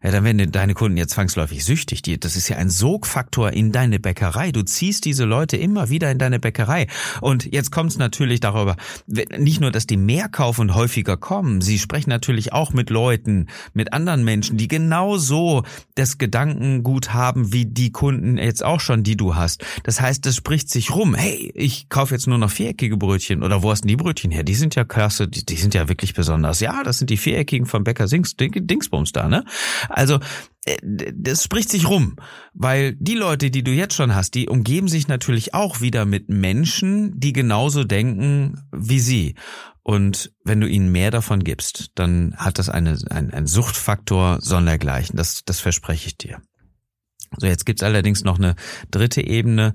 ja, 0.04 0.12
dann 0.12 0.24
werden 0.24 0.52
deine 0.52 0.74
Kunden 0.74 0.98
ja 0.98 1.08
zwangsläufig 1.08 1.64
süchtig. 1.64 2.02
Das 2.20 2.36
ist 2.36 2.50
ja 2.50 2.58
ein 2.58 2.70
Sogfaktor 2.70 3.52
in 3.52 3.72
deine 3.72 4.00
Bäckerei. 4.00 4.52
Du 4.52 4.64
ziehst 4.64 5.06
diese 5.06 5.26
Leute 5.26 5.58
immer 5.58 5.90
wieder 5.90 6.10
in 6.10 6.18
deine 6.18 6.40
Bäckerei. 6.40 6.88
Und 7.22 7.52
jetzt 7.52 7.72
kommt 7.72 7.92
es 7.92 7.98
natürlich 7.98 8.40
darüber, 8.40 8.76
nicht 9.08 9.62
nur, 9.62 9.72
dass 9.72 9.86
die 9.86 9.98
mehr 9.98 10.28
kaufen 10.30 10.62
und 10.62 10.76
häufiger 10.76 11.18
kommen, 11.18 11.62
sie 11.62 11.78
sprechen 11.78 12.10
natürlich 12.10 12.54
auch 12.54 12.74
mit 12.74 12.90
Leuten, 12.90 13.48
mit 13.74 13.94
anderen 13.94 14.24
Menschen, 14.24 14.58
die 14.58 14.68
genauso 14.68 15.64
das 15.96 16.18
Gedankengut 16.18 17.14
haben 17.14 17.54
wie 17.54 17.66
die 17.66 17.92
Kunden 17.92 18.38
jetzt 18.38 18.64
auch 18.64 18.80
schon, 18.80 19.04
die 19.04 19.18
du 19.18 19.36
hast. 19.36 19.64
Das 19.84 20.02
heißt, 20.02 20.26
das 20.26 20.36
spricht 20.36 20.70
sich 20.70 20.92
rum. 20.92 21.14
Hey, 21.14 21.52
ich 21.54 21.90
kaufe 21.90 22.14
jetzt 22.14 22.28
nur 22.28 22.38
noch 22.38 22.50
viereckige 22.50 22.98
Brötchen. 22.98 23.44
Oder 23.44 23.62
wo 23.62 23.72
hast 23.72 23.82
denn 23.82 23.90
die 23.90 23.96
Brötchen 23.96 24.32
her? 24.32 24.44
Die 24.44 24.56
sind 24.56 24.76
ja 24.76 24.84
klasse, 24.84 25.28
die, 25.28 25.46
die 25.46 25.56
sind 25.56 25.74
ja 25.74 25.88
wirklich 25.90 26.14
besonders. 26.14 26.60
Ja, 26.60 26.84
das 26.84 26.98
sind 26.98 27.10
die 27.10 27.18
viereckigen 27.18 27.68
vom 27.68 27.84
Bäcker 27.84 28.08
Dingsbums 28.08 29.12
da, 29.12 29.28
ne? 29.28 29.46
Also 29.92 30.20
äh, 30.66 30.78
das 31.14 31.44
spricht 31.44 31.70
sich 31.70 31.88
rum, 31.88 32.16
weil 32.54 32.96
die 32.96 33.16
Leute, 33.16 33.52
die 33.52 33.64
du 33.64 33.72
jetzt 33.72 33.96
schon 33.96 34.16
hast, 34.16 34.36
die 34.36 34.48
umgeben 34.48 34.88
sich 34.88 35.08
natürlich 35.08 35.54
auch 35.54 35.82
wieder 35.82 36.06
mit 36.06 36.30
Menschen, 36.30 37.20
die 37.20 37.34
genauso 37.34 37.84
denken 37.84 38.62
wie 38.72 39.00
sie. 39.00 39.36
Und 39.84 40.32
wenn 40.44 40.62
du 40.62 40.68
ihnen 40.68 40.92
mehr 40.92 41.12
davon 41.12 41.44
gibst, 41.44 41.92
dann 41.96 42.36
hat 42.38 42.60
das 42.60 42.70
eine, 42.70 42.98
ein, 43.10 43.32
ein 43.32 43.48
Suchtfaktor 43.48 44.40
sondergleichen. 44.42 45.18
Das, 45.18 45.44
das 45.44 45.60
verspreche 45.60 46.08
ich 46.08 46.18
dir. 46.18 46.42
So, 47.38 47.48
jetzt 47.48 47.66
gibt's 47.66 47.84
allerdings 47.84 48.24
noch 48.24 48.38
eine 48.38 48.56
dritte 48.92 49.22
Ebene, 49.26 49.74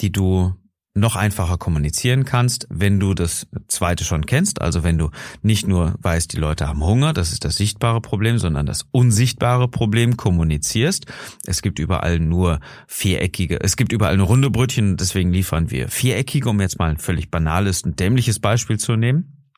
die 0.00 0.12
du 0.12 0.54
noch 0.98 1.16
einfacher 1.16 1.58
kommunizieren 1.58 2.24
kannst, 2.24 2.66
wenn 2.70 3.00
du 3.00 3.14
das 3.14 3.46
zweite 3.68 4.04
schon 4.04 4.26
kennst, 4.26 4.60
also 4.60 4.82
wenn 4.82 4.98
du 4.98 5.10
nicht 5.42 5.66
nur 5.66 5.94
weißt, 6.00 6.32
die 6.32 6.38
Leute 6.38 6.68
haben 6.68 6.84
Hunger, 6.84 7.12
das 7.12 7.32
ist 7.32 7.44
das 7.44 7.56
sichtbare 7.56 8.00
Problem, 8.00 8.38
sondern 8.38 8.66
das 8.66 8.86
unsichtbare 8.90 9.68
Problem 9.68 10.16
kommunizierst. 10.16 11.06
Es 11.46 11.62
gibt 11.62 11.78
überall 11.78 12.18
nur 12.18 12.60
viereckige, 12.86 13.60
es 13.60 13.76
gibt 13.76 13.92
überall 13.92 14.16
nur 14.16 14.26
runde 14.26 14.50
Brötchen, 14.50 14.96
deswegen 14.96 15.32
liefern 15.32 15.70
wir 15.70 15.88
viereckige, 15.88 16.48
um 16.48 16.60
jetzt 16.60 16.78
mal 16.78 16.90
ein 16.90 16.98
völlig 16.98 17.30
banales 17.30 17.82
und 17.82 18.00
dämliches 18.00 18.38
Beispiel 18.38 18.78
zu 18.78 18.96
nehmen. 18.96 19.50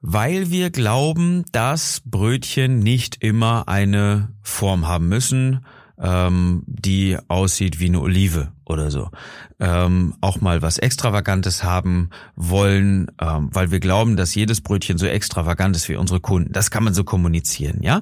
Weil 0.00 0.50
wir 0.50 0.70
glauben, 0.70 1.44
dass 1.52 2.00
Brötchen 2.06 2.78
nicht 2.78 3.22
immer 3.22 3.68
eine 3.68 4.34
Form 4.42 4.88
haben 4.88 5.08
müssen, 5.08 5.64
ähm, 6.00 6.62
die 6.66 7.18
aussieht 7.28 7.80
wie 7.80 7.86
eine 7.86 8.00
Olive 8.00 8.52
oder 8.70 8.90
so. 8.90 9.10
Ähm, 9.58 10.14
auch 10.20 10.40
mal 10.40 10.62
was 10.62 10.78
Extravagantes 10.78 11.64
haben 11.64 12.10
wollen, 12.36 13.10
ähm, 13.20 13.50
weil 13.52 13.70
wir 13.70 13.80
glauben, 13.80 14.16
dass 14.16 14.34
jedes 14.34 14.60
Brötchen 14.60 14.96
so 14.96 15.06
extravagant 15.06 15.76
ist 15.76 15.88
wie 15.88 15.96
unsere 15.96 16.20
Kunden. 16.20 16.52
Das 16.52 16.70
kann 16.70 16.84
man 16.84 16.94
so 16.94 17.04
kommunizieren, 17.04 17.82
ja. 17.82 18.00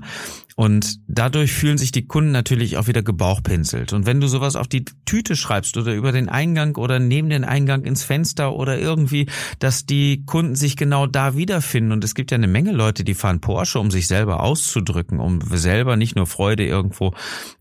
Und 0.59 0.99
dadurch 1.07 1.53
fühlen 1.53 1.79
sich 1.79 1.93
die 1.93 2.09
Kunden 2.09 2.33
natürlich 2.33 2.79
auch 2.79 2.89
wieder 2.89 3.05
gebauchpinselt. 3.05 3.93
Und 3.93 4.07
wenn 4.07 4.21
du 4.21 4.27
sowas 4.27 4.57
auf 4.57 4.67
die 4.67 4.85
Tüte 5.05 5.37
schreibst 5.37 5.77
oder 5.77 5.95
über 5.95 6.11
den 6.11 6.29
Eingang 6.29 6.75
oder 6.75 6.99
neben 6.99 7.31
den 7.31 7.45
Eingang 7.45 7.85
ins 7.85 8.03
Fenster 8.03 8.57
oder 8.57 8.77
irgendwie, 8.77 9.27
dass 9.61 9.87
die 9.87 10.25
Kunden 10.27 10.57
sich 10.57 10.77
genau 10.77 11.07
da 11.07 11.37
wiederfinden. 11.37 11.93
Und 11.93 12.03
es 12.03 12.17
gibt 12.17 12.33
ja 12.33 12.35
eine 12.35 12.49
Menge 12.49 12.73
Leute, 12.73 13.05
die 13.05 13.15
fahren 13.15 13.41
Porsche, 13.41 13.79
um 13.79 13.93
sich 13.93 14.09
selber 14.09 14.43
auszudrücken, 14.43 15.21
um 15.21 15.41
selber 15.43 15.95
nicht 15.95 16.17
nur 16.17 16.27
Freude 16.27 16.67
irgendwo 16.67 17.15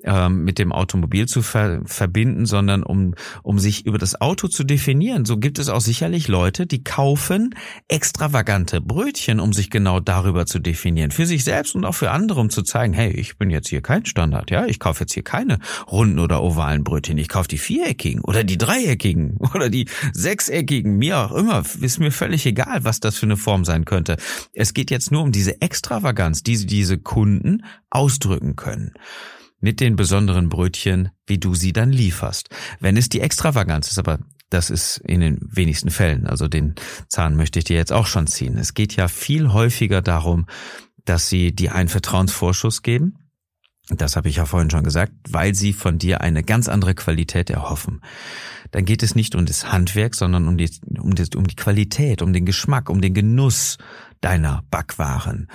ähm, 0.03 0.43
mit 0.43 0.57
dem 0.57 0.71
Automobil 0.71 1.27
zu 1.27 1.43
ver 1.43 1.81
verbinden, 1.85 2.47
sondern 2.47 2.81
um, 2.81 2.96
um 3.43 3.59
sich 3.59 3.85
über 3.85 3.97
das 3.97 4.19
Auto 4.19 4.47
zu 4.47 4.63
definieren. 4.63 5.25
So 5.25 5.37
gibt 5.37 5.59
es 5.59 5.69
auch 5.69 5.81
sicherlich 5.81 6.27
Leute, 6.27 6.65
die 6.65 6.83
kaufen 6.83 7.55
extravagante 7.87 8.81
Brötchen, 8.81 9.39
um 9.39 9.53
sich 9.53 9.69
genau 9.69 9.99
darüber 9.99 10.45
zu 10.45 10.59
definieren. 10.59 11.11
Für 11.11 11.25
sich 11.25 11.43
selbst 11.43 11.75
und 11.75 11.85
auch 11.85 11.95
für 11.95 12.11
andere, 12.11 12.39
um 12.39 12.49
zu 12.49 12.61
zeigen, 12.63 12.93
hey, 12.93 13.11
ich 13.11 13.37
bin 13.37 13.49
jetzt 13.49 13.69
hier 13.69 13.81
kein 13.81 14.05
Standard, 14.05 14.51
ja, 14.51 14.65
ich 14.65 14.79
kaufe 14.79 15.01
jetzt 15.01 15.13
hier 15.13 15.23
keine 15.23 15.59
runden 15.91 16.19
oder 16.19 16.41
ovalen 16.43 16.83
Brötchen, 16.83 17.17
ich 17.17 17.29
kaufe 17.29 17.47
die 17.47 17.57
viereckigen 17.57 18.21
oder 18.21 18.43
die 18.43 18.57
dreieckigen 18.57 19.37
oder 19.53 19.69
die 19.69 19.87
sechseckigen, 20.13 20.97
mir 20.97 21.17
auch 21.19 21.31
immer, 21.31 21.63
ist 21.81 21.99
mir 21.99 22.11
völlig 22.11 22.45
egal, 22.45 22.83
was 22.83 22.99
das 22.99 23.17
für 23.17 23.25
eine 23.25 23.37
Form 23.37 23.65
sein 23.65 23.85
könnte. 23.85 24.17
Es 24.53 24.73
geht 24.73 24.91
jetzt 24.91 25.11
nur 25.11 25.23
um 25.23 25.31
diese 25.31 25.61
Extravaganz, 25.61 26.43
die 26.43 26.65
diese 26.65 26.97
Kunden 26.97 27.63
ausdrücken 27.89 28.55
können 28.55 28.93
mit 29.59 29.79
den 29.79 29.95
besonderen 29.95 30.49
Brötchen, 30.49 31.09
wie 31.25 31.37
du 31.37 31.55
sie 31.55 31.73
dann 31.73 31.91
lieferst. 31.91 32.49
Wenn 32.79 32.97
es 32.97 33.09
die 33.09 33.21
Extravaganz 33.21 33.89
ist, 33.89 33.99
aber 33.99 34.19
das 34.49 34.69
ist 34.69 34.97
in 34.97 35.19
den 35.19 35.39
wenigsten 35.41 35.89
Fällen, 35.89 36.27
also 36.27 36.47
den 36.47 36.75
Zahn 37.09 37.35
möchte 37.35 37.59
ich 37.59 37.65
dir 37.65 37.75
jetzt 37.75 37.91
auch 37.91 38.07
schon 38.07 38.27
ziehen. 38.27 38.57
Es 38.57 38.73
geht 38.73 38.95
ja 38.95 39.07
viel 39.07 39.51
häufiger 39.51 40.01
darum, 40.01 40.45
dass 41.05 41.29
sie 41.29 41.53
dir 41.53 41.75
einen 41.75 41.89
Vertrauensvorschuss 41.89 42.81
geben. 42.81 43.15
Das 43.89 44.17
habe 44.17 44.27
ich 44.27 44.35
ja 44.35 44.45
vorhin 44.45 44.69
schon 44.69 44.83
gesagt, 44.83 45.13
weil 45.29 45.55
sie 45.55 45.71
von 45.71 45.97
dir 45.97 46.19
eine 46.19 46.43
ganz 46.43 46.67
andere 46.67 46.93
Qualität 46.93 47.49
erhoffen. 47.49 48.01
Dann 48.71 48.83
geht 48.83 49.01
es 49.01 49.15
nicht 49.15 49.33
um 49.33 49.45
das 49.45 49.71
Handwerk, 49.71 50.13
sondern 50.13 50.47
um 50.47 50.57
die, 50.57 50.69
um 50.99 51.15
die, 51.15 51.25
um 51.37 51.47
die 51.47 51.55
Qualität, 51.55 52.21
um 52.21 52.33
den 52.33 52.45
Geschmack, 52.45 52.89
um 52.89 52.99
den 52.99 53.13
Genuss 53.13 53.77
deiner 54.19 54.63
Backwaren. 54.69 55.47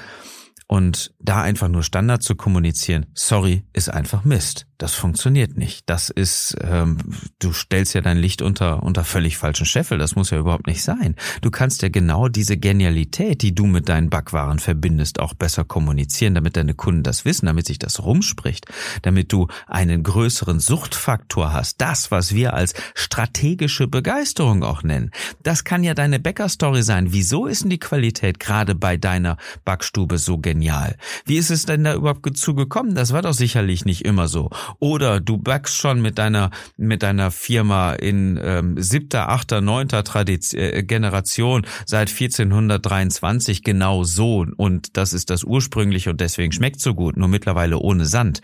Und 0.72 1.12
da 1.18 1.42
einfach 1.42 1.68
nur 1.68 1.82
Standard 1.82 2.22
zu 2.22 2.34
kommunizieren, 2.34 3.04
sorry, 3.12 3.62
ist 3.74 3.90
einfach 3.90 4.24
Mist. 4.24 4.66
Das 4.82 4.94
funktioniert 4.94 5.56
nicht. 5.56 5.88
Das 5.88 6.10
ist, 6.10 6.56
ähm, 6.60 6.98
du 7.38 7.52
stellst 7.52 7.94
ja 7.94 8.00
dein 8.00 8.18
Licht 8.18 8.42
unter, 8.42 8.82
unter 8.82 9.04
völlig 9.04 9.38
falschen 9.38 9.64
Scheffel. 9.64 9.96
Das 9.96 10.16
muss 10.16 10.30
ja 10.30 10.38
überhaupt 10.38 10.66
nicht 10.66 10.82
sein. 10.82 11.14
Du 11.40 11.52
kannst 11.52 11.82
ja 11.82 11.88
genau 11.88 12.26
diese 12.26 12.56
Genialität, 12.56 13.42
die 13.42 13.54
du 13.54 13.66
mit 13.66 13.88
deinen 13.88 14.10
Backwaren 14.10 14.58
verbindest, 14.58 15.20
auch 15.20 15.34
besser 15.34 15.62
kommunizieren, 15.62 16.34
damit 16.34 16.56
deine 16.56 16.74
Kunden 16.74 17.04
das 17.04 17.24
wissen, 17.24 17.46
damit 17.46 17.66
sich 17.66 17.78
das 17.78 18.02
rumspricht, 18.02 18.66
damit 19.02 19.32
du 19.32 19.46
einen 19.68 20.02
größeren 20.02 20.58
Suchtfaktor 20.58 21.52
hast. 21.52 21.80
Das, 21.80 22.10
was 22.10 22.34
wir 22.34 22.54
als 22.54 22.74
strategische 22.96 23.86
Begeisterung 23.86 24.64
auch 24.64 24.82
nennen. 24.82 25.12
Das 25.44 25.62
kann 25.62 25.84
ja 25.84 25.94
deine 25.94 26.18
Bäckerstory 26.18 26.82
sein. 26.82 27.12
Wieso 27.12 27.46
ist 27.46 27.62
denn 27.62 27.70
die 27.70 27.78
Qualität 27.78 28.40
gerade 28.40 28.74
bei 28.74 28.96
deiner 28.96 29.36
Backstube 29.64 30.18
so 30.18 30.38
genial? 30.38 30.96
Wie 31.24 31.36
ist 31.36 31.50
es 31.50 31.66
denn 31.66 31.84
da 31.84 31.94
überhaupt 31.94 32.26
dazu 32.26 32.56
gekommen? 32.56 32.96
Das 32.96 33.12
war 33.12 33.22
doch 33.22 33.34
sicherlich 33.34 33.84
nicht 33.84 34.04
immer 34.04 34.26
so. 34.26 34.50
Oder 34.78 35.20
du 35.20 35.38
backst 35.38 35.76
schon 35.76 36.00
mit 36.00 36.18
deiner 36.18 36.50
mit 36.76 37.02
deiner 37.02 37.30
Firma 37.30 37.94
in 37.94 38.38
ähm, 38.42 38.80
siebter, 38.80 39.28
achter, 39.28 39.60
neunter 39.60 40.04
Tradition, 40.04 40.60
äh, 40.60 40.82
Generation 40.82 41.66
seit 41.86 42.10
1423 42.10 43.62
genau 43.62 44.04
so 44.04 44.46
und 44.56 44.96
das 44.96 45.12
ist 45.12 45.30
das 45.30 45.44
ursprüngliche 45.44 46.10
und 46.10 46.20
deswegen 46.20 46.52
schmeckt 46.52 46.80
so 46.80 46.94
gut, 46.94 47.16
nur 47.16 47.28
mittlerweile 47.28 47.78
ohne 47.78 48.06
Sand. 48.06 48.40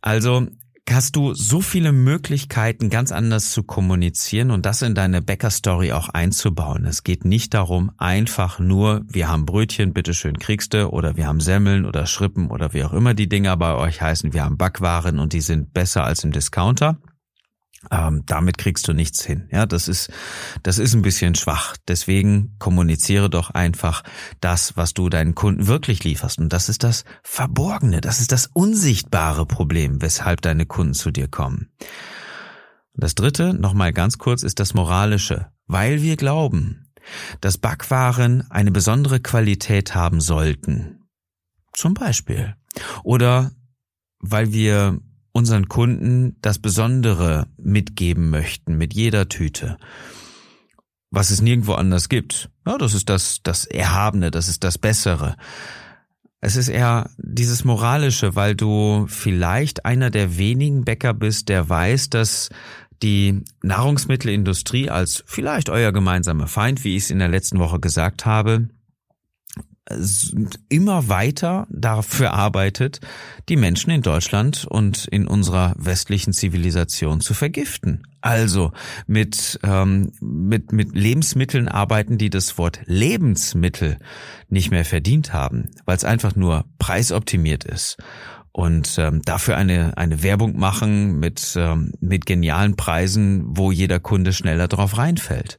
Also 0.00 0.46
hast 0.92 1.16
du 1.16 1.34
so 1.34 1.60
viele 1.60 1.92
Möglichkeiten, 1.92 2.90
ganz 2.90 3.12
anders 3.12 3.50
zu 3.52 3.62
kommunizieren 3.62 4.50
und 4.50 4.66
das 4.66 4.82
in 4.82 4.94
deine 4.94 5.22
Bäcker-Story 5.22 5.92
auch 5.92 6.08
einzubauen. 6.08 6.84
Es 6.84 7.04
geht 7.04 7.24
nicht 7.24 7.54
darum, 7.54 7.90
einfach 7.98 8.58
nur, 8.58 9.02
wir 9.08 9.28
haben 9.28 9.46
Brötchen, 9.46 9.92
bitteschön 9.92 10.38
kriegst 10.38 10.74
du, 10.74 10.88
oder 10.88 11.16
wir 11.16 11.26
haben 11.26 11.40
Semmeln 11.40 11.84
oder 11.84 12.06
Schrippen 12.06 12.50
oder 12.50 12.72
wie 12.74 12.84
auch 12.84 12.92
immer 12.92 13.14
die 13.14 13.28
Dinger 13.28 13.56
bei 13.56 13.74
euch 13.74 14.00
heißen, 14.00 14.32
wir 14.32 14.44
haben 14.44 14.56
Backwaren 14.56 15.18
und 15.18 15.32
die 15.32 15.40
sind 15.40 15.72
besser 15.72 16.04
als 16.04 16.24
im 16.24 16.32
Discounter. 16.32 16.98
Ähm, 17.90 18.24
damit 18.26 18.58
kriegst 18.58 18.88
du 18.88 18.92
nichts 18.92 19.24
hin. 19.24 19.48
Ja, 19.52 19.64
das 19.64 19.86
ist, 19.86 20.10
das 20.64 20.78
ist 20.78 20.94
ein 20.94 21.02
bisschen 21.02 21.36
schwach. 21.36 21.76
Deswegen 21.86 22.56
kommuniziere 22.58 23.30
doch 23.30 23.50
einfach 23.50 24.02
das, 24.40 24.76
was 24.76 24.94
du 24.94 25.08
deinen 25.08 25.36
Kunden 25.36 25.68
wirklich 25.68 26.02
lieferst. 26.02 26.38
Und 26.38 26.52
das 26.52 26.68
ist 26.68 26.82
das 26.82 27.04
Verborgene, 27.22 28.00
das 28.00 28.20
ist 28.20 28.32
das 28.32 28.48
unsichtbare 28.52 29.46
Problem, 29.46 30.02
weshalb 30.02 30.40
deine 30.40 30.66
Kunden 30.66 30.94
zu 30.94 31.12
dir 31.12 31.28
kommen. 31.28 31.68
Das 32.94 33.14
dritte, 33.14 33.54
nochmal 33.54 33.92
ganz 33.92 34.18
kurz, 34.18 34.42
ist 34.42 34.58
das 34.58 34.74
Moralische. 34.74 35.52
Weil 35.68 36.02
wir 36.02 36.16
glauben, 36.16 36.90
dass 37.40 37.58
Backwaren 37.58 38.50
eine 38.50 38.72
besondere 38.72 39.20
Qualität 39.20 39.94
haben 39.94 40.20
sollten. 40.20 41.04
Zum 41.72 41.94
Beispiel. 41.94 42.56
Oder 43.04 43.52
weil 44.18 44.52
wir 44.52 45.00
unseren 45.32 45.68
Kunden 45.68 46.36
das 46.42 46.58
Besondere 46.58 47.46
mitgeben 47.56 48.30
möchten 48.30 48.76
mit 48.76 48.94
jeder 48.94 49.28
Tüte, 49.28 49.78
was 51.10 51.30
es 51.30 51.40
nirgendwo 51.40 51.74
anders 51.74 52.08
gibt. 52.08 52.50
Ja, 52.66 52.78
das 52.78 52.94
ist 52.94 53.08
das, 53.08 53.40
das 53.42 53.64
Erhabene, 53.64 54.30
das 54.30 54.48
ist 54.48 54.64
das 54.64 54.78
Bessere. 54.78 55.36
Es 56.40 56.56
ist 56.56 56.68
eher 56.68 57.10
dieses 57.18 57.64
Moralische, 57.64 58.36
weil 58.36 58.54
du 58.54 59.06
vielleicht 59.08 59.84
einer 59.84 60.10
der 60.10 60.38
wenigen 60.38 60.84
Bäcker 60.84 61.14
bist, 61.14 61.48
der 61.48 61.68
weiß, 61.68 62.10
dass 62.10 62.50
die 63.02 63.42
Nahrungsmittelindustrie 63.62 64.90
als 64.90 65.22
vielleicht 65.26 65.68
euer 65.68 65.92
gemeinsamer 65.92 66.46
Feind, 66.46 66.84
wie 66.84 66.96
ich 66.96 67.04
es 67.04 67.10
in 67.10 67.18
der 67.18 67.28
letzten 67.28 67.58
Woche 67.58 67.80
gesagt 67.80 68.24
habe, 68.26 68.68
immer 70.68 71.08
weiter 71.08 71.66
dafür 71.70 72.32
arbeitet, 72.32 73.00
die 73.48 73.56
Menschen 73.56 73.90
in 73.90 74.02
Deutschland 74.02 74.66
und 74.68 75.06
in 75.06 75.26
unserer 75.26 75.74
westlichen 75.78 76.32
Zivilisation 76.32 77.20
zu 77.20 77.34
vergiften. 77.34 78.02
Also 78.20 78.72
mit, 79.06 79.60
ähm, 79.62 80.12
mit, 80.20 80.72
mit 80.72 80.94
Lebensmitteln 80.94 81.68
arbeiten, 81.68 82.18
die 82.18 82.30
das 82.30 82.58
Wort 82.58 82.80
Lebensmittel 82.84 83.98
nicht 84.48 84.70
mehr 84.70 84.84
verdient 84.84 85.32
haben, 85.32 85.70
weil 85.84 85.96
es 85.96 86.04
einfach 86.04 86.34
nur 86.34 86.64
preisoptimiert 86.78 87.64
ist 87.64 87.96
und 88.52 88.96
ähm, 88.98 89.22
dafür 89.24 89.56
eine, 89.56 89.96
eine 89.96 90.24
Werbung 90.24 90.58
machen 90.58 91.20
mit, 91.20 91.54
ähm, 91.56 91.92
mit 92.00 92.26
genialen 92.26 92.74
Preisen, 92.74 93.44
wo 93.46 93.70
jeder 93.70 94.00
Kunde 94.00 94.32
schneller 94.32 94.66
drauf 94.66 94.98
reinfällt. 94.98 95.58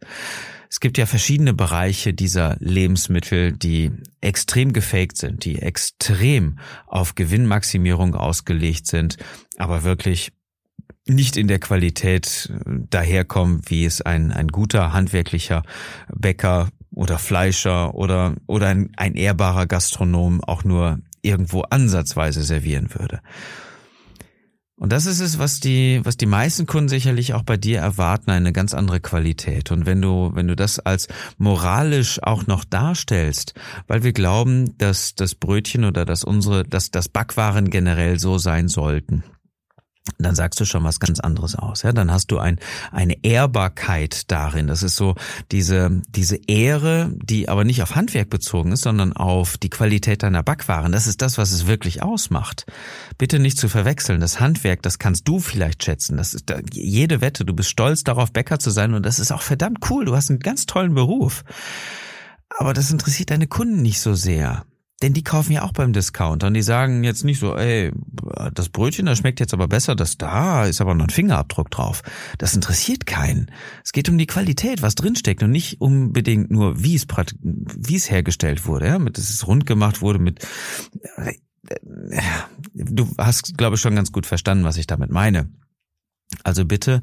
Es 0.70 0.80
gibt 0.80 1.00
ja 1.00 1.08
verschiedene 1.08 1.54
Bereiche 1.54 2.14
dieser 2.14 2.56
Lebensmittel, 2.60 3.54
die 3.54 3.92
extrem 4.22 4.72
gefaked 4.72 5.18
sind, 5.18 5.44
die 5.44 5.60
extrem 5.60 6.60
auf 6.86 7.16
Gewinnmaximierung 7.16 8.14
ausgelegt 8.14 8.86
sind, 8.86 9.18
aber 9.58 9.84
wirklich 9.84 10.32
nicht 11.08 11.38
in 11.38 11.48
der 11.48 11.60
Qualität 11.60 12.52
äh, 12.54 12.82
daherkommen, 12.90 13.62
wie 13.66 13.84
es 13.84 14.02
ein, 14.02 14.32
ein 14.32 14.48
guter 14.50 14.94
handwerklicher 14.94 15.64
Bäcker 16.14 16.70
oder 16.94 17.18
Fleischer 17.18 17.96
oder, 17.96 18.36
oder 18.46 18.68
ein, 18.68 18.92
ein 18.96 19.16
ehrbarer 19.16 19.66
Gastronom 19.66 20.44
auch 20.44 20.64
nur 20.64 21.00
irgendwo 21.22 21.62
ansatzweise 21.62 22.44
servieren 22.44 22.94
würde. 22.94 23.22
Und 24.80 24.94
das 24.94 25.06
ist 25.06 25.20
es, 25.20 25.40
was 25.40 25.60
die, 25.60 26.00
was 26.04 26.16
die 26.16 26.26
meisten 26.26 26.66
Kunden 26.66 26.88
sicherlich 26.88 27.34
auch 27.34 27.44
bei 27.44 27.58
dir 27.58 27.80
erwarten, 27.80 28.32
eine 28.32 28.54
ganz 28.54 28.74
andere 28.74 29.02
Qualität. 29.02 29.72
Und 29.72 29.86
wenn 29.86 30.02
du, 30.02 30.32
wenn 30.34 30.48
du 30.48 30.56
das 30.56 30.80
als 30.80 31.10
moralisch 31.38 32.24
auch 32.24 32.48
noch 32.48 32.64
darstellst, 32.64 33.54
weil 33.88 34.04
wir 34.04 34.14
glauben, 34.14 34.78
dass 34.78 35.16
das 35.16 35.36
Brötchen 35.36 35.84
oder 35.84 36.06
dass 36.06 36.24
unsere, 36.24 36.64
dass 36.64 36.92
das 36.92 37.10
Backwaren 37.10 37.70
generell 37.70 38.20
so 38.20 38.38
sein 38.38 38.70
sollten, 38.70 39.26
dann 40.18 40.36
sagst 40.36 40.60
du 40.60 40.66
schon 40.66 40.84
was 40.84 41.00
ganz 41.00 41.20
anderes 41.20 41.56
aus. 41.56 41.84
Ja, 41.84 41.92
dann 41.92 42.12
hast 42.12 42.32
du 42.32 42.40
ein, 42.40 42.60
eine 42.92 43.24
Ehrbarkeit 43.24 44.32
darin. 44.32 44.68
Das 44.68 44.84
ist 44.84 44.96
so 44.96 45.16
diese, 45.52 46.02
diese 46.10 46.38
Ehre, 46.48 47.12
die 47.16 47.50
aber 47.50 47.64
nicht 47.64 47.82
auf 47.82 47.96
Handwerk 47.96 48.30
bezogen 48.30 48.72
ist, 48.72 48.82
sondern 48.82 49.14
auf 49.14 49.58
die 49.58 49.70
Qualität 49.70 50.24
deiner 50.24 50.44
Backwaren. 50.44 50.92
Das 50.92 51.08
ist 51.08 51.22
das, 51.22 51.38
was 51.38 51.52
es 51.52 51.68
wirklich 51.68 52.02
ausmacht. 52.02 52.66
Bitte 53.18 53.40
nicht 53.40 53.58
zu 53.58 53.70
verwechseln. 53.70 54.22
Das 54.22 54.40
Handwerk, 54.40 54.82
das 54.82 55.00
kannst 55.00 55.28
du 55.28 55.40
vielleicht 55.40 55.84
schätzen. 55.84 56.18
Das 56.18 56.34
ist 56.34 56.54
jede 56.74 57.22
Wette. 57.22 57.46
Du 57.46 57.54
bist 57.54 57.70
stolz 57.70 58.04
darauf, 58.04 58.32
Bäcker 58.32 58.60
zu 58.60 58.70
sein 58.70 58.94
und 58.94 59.06
das 59.06 59.20
ist 59.20 59.32
auch 59.32 59.42
verdammt 59.42 59.90
cool. 59.90 60.06
Du 60.06 60.16
hast 60.16 60.30
einen 60.30 60.40
ganz 60.40 60.66
tollen 60.66 60.94
Beruf. 60.94 61.44
Aber 62.58 62.74
das 62.74 62.92
interessiert 62.92 63.32
deine 63.32 63.48
Kunden 63.48 63.82
nicht 63.82 64.02
so 64.02 64.16
sehr. 64.16 64.66
Denn 65.02 65.14
die 65.14 65.24
kaufen 65.24 65.54
ja 65.54 65.64
auch 65.64 65.72
beim 65.72 65.94
Discounter 65.94 66.48
und 66.48 66.54
die 66.56 66.62
sagen 66.62 67.06
jetzt 67.06 67.24
nicht 67.24 67.40
so, 67.40 67.56
ey, 67.56 67.92
das 68.54 68.68
Brötchen, 68.68 69.06
das 69.06 69.20
schmeckt 69.20 69.40
jetzt 69.40 69.54
aber 69.54 69.70
besser, 69.70 69.96
das 69.96 70.18
da 70.18 70.66
ist 70.66 70.82
aber 70.82 70.94
noch 70.94 71.06
ein 71.06 71.10
Fingerabdruck 71.10 71.72
drauf. 71.72 72.02
Das 72.38 72.54
interessiert 72.54 73.06
keinen. 73.06 73.50
Es 73.84 73.94
geht 73.94 74.10
um 74.10 74.18
die 74.18 74.28
Qualität, 74.28 74.82
was 74.82 74.96
drinsteckt 74.96 75.42
und 75.42 75.52
nicht 75.52 75.80
unbedingt 75.80 76.52
nur, 76.52 76.84
wie 76.84 76.96
es, 76.96 77.08
wie 77.42 77.96
es 77.96 78.12
hergestellt 78.12 78.66
wurde, 78.66 78.88
ja, 78.88 79.00
mit, 79.00 79.18
dass 79.18 79.30
es 79.30 79.48
rund 79.48 79.66
gemacht 79.66 80.02
wurde, 80.02 80.20
mit, 80.20 80.46
du 82.74 83.10
hast, 83.18 83.58
glaube 83.58 83.76
ich, 83.76 83.82
schon 83.82 83.96
ganz 83.96 84.12
gut 84.12 84.26
verstanden, 84.26 84.66
was 84.66 84.78
ich 84.78 84.88
damit 84.88 85.12
meine. 85.12 85.50
Also 86.44 86.66
bitte 86.66 87.02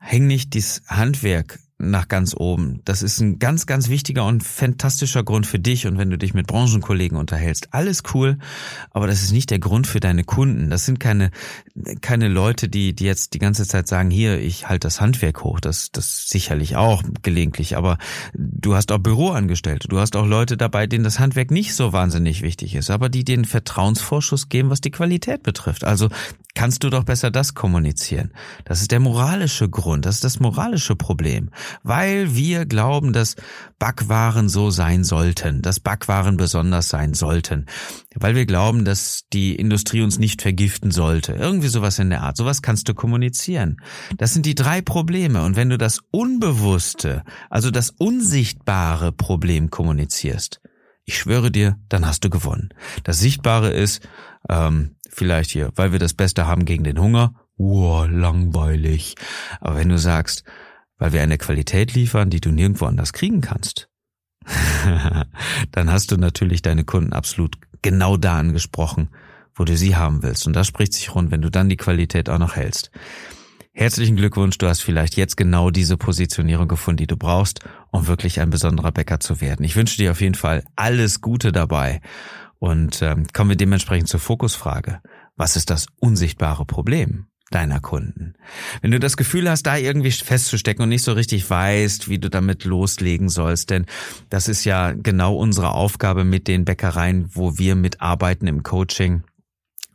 häng 0.00 0.26
nicht 0.26 0.54
dieses 0.54 0.82
Handwerk 0.86 1.58
nach 1.78 2.08
ganz 2.08 2.34
oben. 2.36 2.80
Das 2.84 3.02
ist 3.02 3.20
ein 3.20 3.38
ganz, 3.38 3.66
ganz 3.66 3.88
wichtiger 3.88 4.26
und 4.26 4.42
fantastischer 4.42 5.22
Grund 5.22 5.46
für 5.46 5.60
dich 5.60 5.86
und 5.86 5.96
wenn 5.96 6.10
du 6.10 6.18
dich 6.18 6.34
mit 6.34 6.48
Branchenkollegen 6.48 7.16
unterhältst. 7.16 7.68
Alles 7.72 8.02
cool, 8.14 8.38
aber 8.90 9.06
das 9.06 9.22
ist 9.22 9.32
nicht 9.32 9.50
der 9.50 9.60
Grund 9.60 9.86
für 9.86 10.00
deine 10.00 10.24
Kunden. 10.24 10.70
Das 10.70 10.84
sind 10.84 10.98
keine, 10.98 11.30
keine 12.00 12.26
Leute, 12.26 12.68
die, 12.68 12.94
die 12.94 13.04
jetzt 13.04 13.32
die 13.34 13.38
ganze 13.38 13.66
Zeit 13.66 13.86
sagen, 13.86 14.10
hier, 14.10 14.40
ich 14.40 14.68
halte 14.68 14.86
das 14.86 15.00
Handwerk 15.00 15.44
hoch. 15.44 15.60
Das, 15.60 15.92
das 15.92 16.28
sicherlich 16.28 16.74
auch 16.74 17.02
gelegentlich, 17.22 17.76
aber 17.76 17.98
du 18.34 18.74
hast 18.74 18.90
auch 18.90 18.98
Büroangestellte. 18.98 19.86
Du 19.86 20.00
hast 20.00 20.16
auch 20.16 20.26
Leute 20.26 20.56
dabei, 20.56 20.88
denen 20.88 21.04
das 21.04 21.20
Handwerk 21.20 21.52
nicht 21.52 21.74
so 21.74 21.92
wahnsinnig 21.92 22.42
wichtig 22.42 22.74
ist, 22.74 22.90
aber 22.90 23.08
die 23.08 23.22
den 23.22 23.44
Vertrauensvorschuss 23.44 24.48
geben, 24.48 24.70
was 24.70 24.80
die 24.80 24.90
Qualität 24.90 25.44
betrifft. 25.44 25.84
Also 25.84 26.08
kannst 26.56 26.82
du 26.82 26.90
doch 26.90 27.04
besser 27.04 27.30
das 27.30 27.54
kommunizieren. 27.54 28.32
Das 28.64 28.80
ist 28.80 28.90
der 28.90 28.98
moralische 28.98 29.68
Grund. 29.68 30.06
Das 30.06 30.16
ist 30.16 30.24
das 30.24 30.40
moralische 30.40 30.96
Problem 30.96 31.50
weil 31.82 32.34
wir 32.34 32.66
glauben, 32.66 33.12
dass 33.12 33.36
Backwaren 33.78 34.48
so 34.48 34.70
sein 34.70 35.04
sollten, 35.04 35.62
dass 35.62 35.80
Backwaren 35.80 36.36
besonders 36.36 36.88
sein 36.88 37.14
sollten, 37.14 37.66
weil 38.14 38.34
wir 38.34 38.46
glauben, 38.46 38.84
dass 38.84 39.24
die 39.32 39.54
Industrie 39.54 40.02
uns 40.02 40.18
nicht 40.18 40.42
vergiften 40.42 40.90
sollte. 40.90 41.32
Irgendwie 41.32 41.68
sowas 41.68 41.98
in 41.98 42.10
der 42.10 42.22
Art. 42.22 42.36
Sowas 42.36 42.62
kannst 42.62 42.88
du 42.88 42.94
kommunizieren. 42.94 43.76
Das 44.16 44.34
sind 44.34 44.46
die 44.46 44.54
drei 44.54 44.80
Probleme. 44.80 45.42
Und 45.44 45.56
wenn 45.56 45.70
du 45.70 45.78
das 45.78 46.00
Unbewusste, 46.10 47.22
also 47.50 47.70
das 47.70 47.90
unsichtbare 47.90 49.12
Problem 49.12 49.70
kommunizierst, 49.70 50.60
ich 51.04 51.16
schwöre 51.16 51.50
dir, 51.50 51.78
dann 51.88 52.06
hast 52.06 52.24
du 52.24 52.30
gewonnen. 52.30 52.68
Das 53.02 53.18
Sichtbare 53.18 53.70
ist, 53.70 54.06
ähm, 54.50 54.96
vielleicht 55.08 55.50
hier, 55.50 55.70
weil 55.74 55.92
wir 55.92 55.98
das 55.98 56.12
Beste 56.12 56.46
haben 56.46 56.66
gegen 56.66 56.84
den 56.84 57.00
Hunger. 57.00 57.32
Wow, 57.56 58.06
langweilig. 58.08 59.14
Aber 59.60 59.76
wenn 59.76 59.88
du 59.88 59.98
sagst, 59.98 60.44
weil 60.98 61.12
wir 61.12 61.22
eine 61.22 61.38
Qualität 61.38 61.94
liefern, 61.94 62.30
die 62.30 62.40
du 62.40 62.50
nirgendwo 62.50 62.86
anders 62.86 63.12
kriegen 63.12 63.40
kannst, 63.40 63.88
dann 65.72 65.92
hast 65.92 66.10
du 66.10 66.16
natürlich 66.16 66.62
deine 66.62 66.84
Kunden 66.84 67.12
absolut 67.12 67.56
genau 67.82 68.16
da 68.16 68.38
angesprochen, 68.38 69.08
wo 69.54 69.64
du 69.64 69.76
sie 69.76 69.96
haben 69.96 70.22
willst. 70.22 70.46
Und 70.46 70.54
das 70.54 70.66
spricht 70.66 70.92
sich 70.92 71.14
rund, 71.14 71.30
wenn 71.30 71.42
du 71.42 71.50
dann 71.50 71.68
die 71.68 71.76
Qualität 71.76 72.28
auch 72.28 72.38
noch 72.38 72.56
hältst. 72.56 72.90
Herzlichen 73.72 74.16
Glückwunsch, 74.16 74.58
du 74.58 74.66
hast 74.66 74.80
vielleicht 74.80 75.16
jetzt 75.16 75.36
genau 75.36 75.70
diese 75.70 75.96
Positionierung 75.96 76.66
gefunden, 76.66 76.98
die 76.98 77.06
du 77.06 77.16
brauchst, 77.16 77.60
um 77.92 78.08
wirklich 78.08 78.40
ein 78.40 78.50
besonderer 78.50 78.90
Bäcker 78.90 79.20
zu 79.20 79.40
werden. 79.40 79.64
Ich 79.64 79.76
wünsche 79.76 79.96
dir 79.96 80.10
auf 80.10 80.20
jeden 80.20 80.34
Fall 80.34 80.64
alles 80.74 81.20
Gute 81.20 81.52
dabei. 81.52 82.00
Und 82.58 83.02
ähm, 83.02 83.26
kommen 83.32 83.50
wir 83.50 83.56
dementsprechend 83.56 84.08
zur 84.08 84.18
Fokusfrage. 84.18 85.00
Was 85.36 85.54
ist 85.54 85.70
das 85.70 85.86
unsichtbare 86.00 86.64
Problem? 86.64 87.28
Deiner 87.50 87.80
Kunden. 87.80 88.34
Wenn 88.82 88.90
du 88.90 89.00
das 89.00 89.16
Gefühl 89.16 89.48
hast, 89.48 89.64
da 89.64 89.76
irgendwie 89.76 90.10
festzustecken 90.10 90.82
und 90.82 90.88
nicht 90.90 91.04
so 91.04 91.12
richtig 91.12 91.48
weißt, 91.48 92.08
wie 92.08 92.18
du 92.18 92.28
damit 92.28 92.64
loslegen 92.64 93.28
sollst, 93.28 93.70
denn 93.70 93.86
das 94.30 94.48
ist 94.48 94.64
ja 94.64 94.92
genau 94.92 95.34
unsere 95.36 95.72
Aufgabe 95.72 96.24
mit 96.24 96.48
den 96.48 96.64
Bäckereien, 96.64 97.30
wo 97.32 97.58
wir 97.58 97.74
mitarbeiten 97.74 98.46
im 98.46 98.62
Coaching 98.62 99.22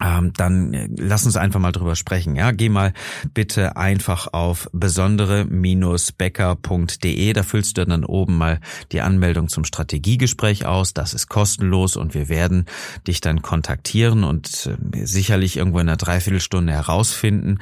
ähm, 0.03 0.33
dann 0.33 0.73
äh, 0.73 0.89
lass 0.97 1.25
uns 1.25 1.37
einfach 1.37 1.61
mal 1.61 1.71
drüber 1.71 1.95
sprechen. 1.95 2.35
Ja, 2.35 2.51
geh 2.51 2.67
mal 2.69 2.93
bitte 3.33 3.77
einfach 3.77 4.27
auf 4.33 4.69
besondere-becker.de. 4.73 7.33
Da 7.33 7.43
füllst 7.43 7.77
du 7.77 7.85
dann 7.85 8.03
oben 8.03 8.37
mal 8.37 8.59
die 8.91 8.99
Anmeldung 9.01 9.47
zum 9.47 9.63
Strategiegespräch 9.63 10.65
aus. 10.65 10.93
Das 10.93 11.13
ist 11.13 11.29
kostenlos 11.29 11.95
und 11.95 12.13
wir 12.13 12.27
werden 12.27 12.65
dich 13.07 13.21
dann 13.21 13.41
kontaktieren 13.41 14.25
und 14.25 14.69
äh, 14.93 15.05
sicherlich 15.05 15.55
irgendwo 15.57 15.79
in 15.79 15.87
einer 15.87 15.97
Dreiviertelstunde 15.97 16.73
herausfinden, 16.73 17.59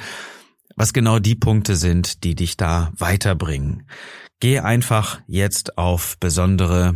was 0.76 0.94
genau 0.94 1.20
die 1.20 1.36
Punkte 1.36 1.76
sind, 1.76 2.24
die 2.24 2.34
dich 2.34 2.58
da 2.58 2.92
weiterbringen. 2.98 3.84
Geh 4.40 4.58
einfach 4.60 5.20
jetzt 5.28 5.78
auf 5.78 6.18
besondere- 6.20 6.96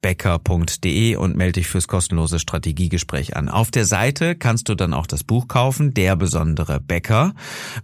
becker.de 0.00 1.16
und 1.16 1.36
melde 1.36 1.54
dich 1.54 1.68
fürs 1.68 1.88
kostenlose 1.88 2.38
Strategiegespräch 2.38 3.36
an. 3.36 3.48
Auf 3.48 3.70
der 3.70 3.84
Seite 3.84 4.36
kannst 4.36 4.68
du 4.68 4.74
dann 4.74 4.94
auch 4.94 5.06
das 5.06 5.24
Buch 5.24 5.48
kaufen, 5.48 5.94
Der 5.94 6.16
besondere 6.16 6.80
Bäcker. 6.80 7.34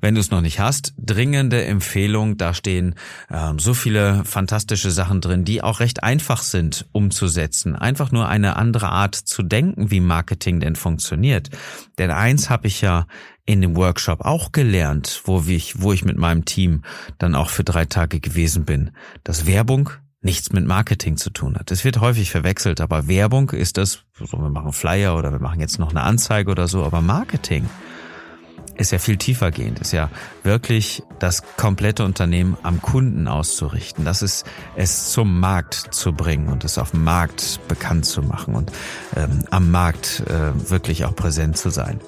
Wenn 0.01 0.15
du 0.15 0.21
es 0.21 0.31
noch 0.31 0.41
nicht 0.41 0.61
hast, 0.61 0.95
dringende 0.99 1.65
Empfehlung. 1.65 2.37
Da 2.37 2.55
stehen 2.55 2.95
ähm, 3.31 3.59
so 3.59 3.75
viele 3.75 4.25
fantastische 4.25 4.91
Sachen 4.91 5.21
drin, 5.21 5.45
die 5.45 5.63
auch 5.63 5.81
recht 5.81 6.03
einfach 6.03 6.43
sind 6.43 6.87
umzusetzen. 6.93 7.75
Einfach 7.75 8.13
nur 8.13 8.29
eine 8.29 8.57
andere 8.57 8.91
Art 8.91 9.15
zu 9.15 9.43
denken, 9.43 9.91
wie 9.91 10.01
Marketing 10.01 10.61
denn 10.61 10.77
funktioniert. 10.77 11.51
Denn 11.99 12.11
eins 12.11 12.51
habe 12.51 12.69
ich 12.69 12.81
ja 12.81 13.07
in 13.47 13.61
dem 13.61 13.77
Workshop 13.77 14.23
auch 14.23 14.53
gelernt, 14.53 15.23
wo 15.25 15.43
ich, 15.47 15.81
wo 15.81 15.93
ich 15.93 16.05
mit 16.05 16.17
meinem 16.17 16.45
Team 16.45 16.83
dann 17.19 17.35
auch 17.35 17.51
für 17.51 17.65
drei 17.65 17.85
Tage 17.85 18.21
gewesen 18.21 18.65
bin, 18.65 18.93
dass 19.23 19.47
Werbung 19.47 19.91
nichts 20.25 20.53
mit 20.53 20.67
Marketing 20.67 21.17
zu 21.17 21.31
tun 21.31 21.57
hat. 21.57 21.71
Es 21.71 21.85
wird 21.85 22.01
häufig 22.01 22.31
verwechselt, 22.31 22.81
aber 22.81 23.07
Werbung 23.09 23.51
ist 23.51 23.77
das, 23.77 24.01
so 24.19 24.39
wir 24.39 24.49
machen 24.49 24.73
Flyer 24.73 25.17
oder 25.17 25.33
wir 25.33 25.39
machen 25.39 25.61
jetzt 25.61 25.79
noch 25.79 25.91
eine 25.91 26.03
Anzeige 26.03 26.51
oder 26.51 26.67
so, 26.67 26.85
aber 26.85 27.01
Marketing 27.01 27.69
ist 28.77 28.91
ja 28.91 28.99
viel 28.99 29.17
tiefer 29.17 29.51
gehend, 29.51 29.79
ist 29.79 29.93
ja 29.93 30.11
wirklich 30.43 31.03
das 31.19 31.43
komplette 31.57 32.05
Unternehmen 32.05 32.57
am 32.63 32.83
Kunden 32.83 33.29
auszurichten. 33.29 34.05
Das 34.05 34.23
ist 34.23 34.45
es 34.77 35.11
zum 35.11 35.39
Markt 35.39 35.75
zu 35.95 36.13
bringen 36.13 36.49
und 36.49 36.65
es 36.65 36.79
auf 36.79 36.91
dem 36.91 37.05
Markt 37.05 37.61
bekannt 37.69 38.07
zu 38.07 38.23
machen 38.23 38.55
und 38.55 38.73
ähm, 39.17 39.45
am 39.51 39.71
Markt 39.71 40.25
äh, 40.27 40.71
wirklich 40.71 41.05
auch 41.05 41.15
präsent 41.15 41.57
zu 41.57 41.71
sein. 41.71 42.01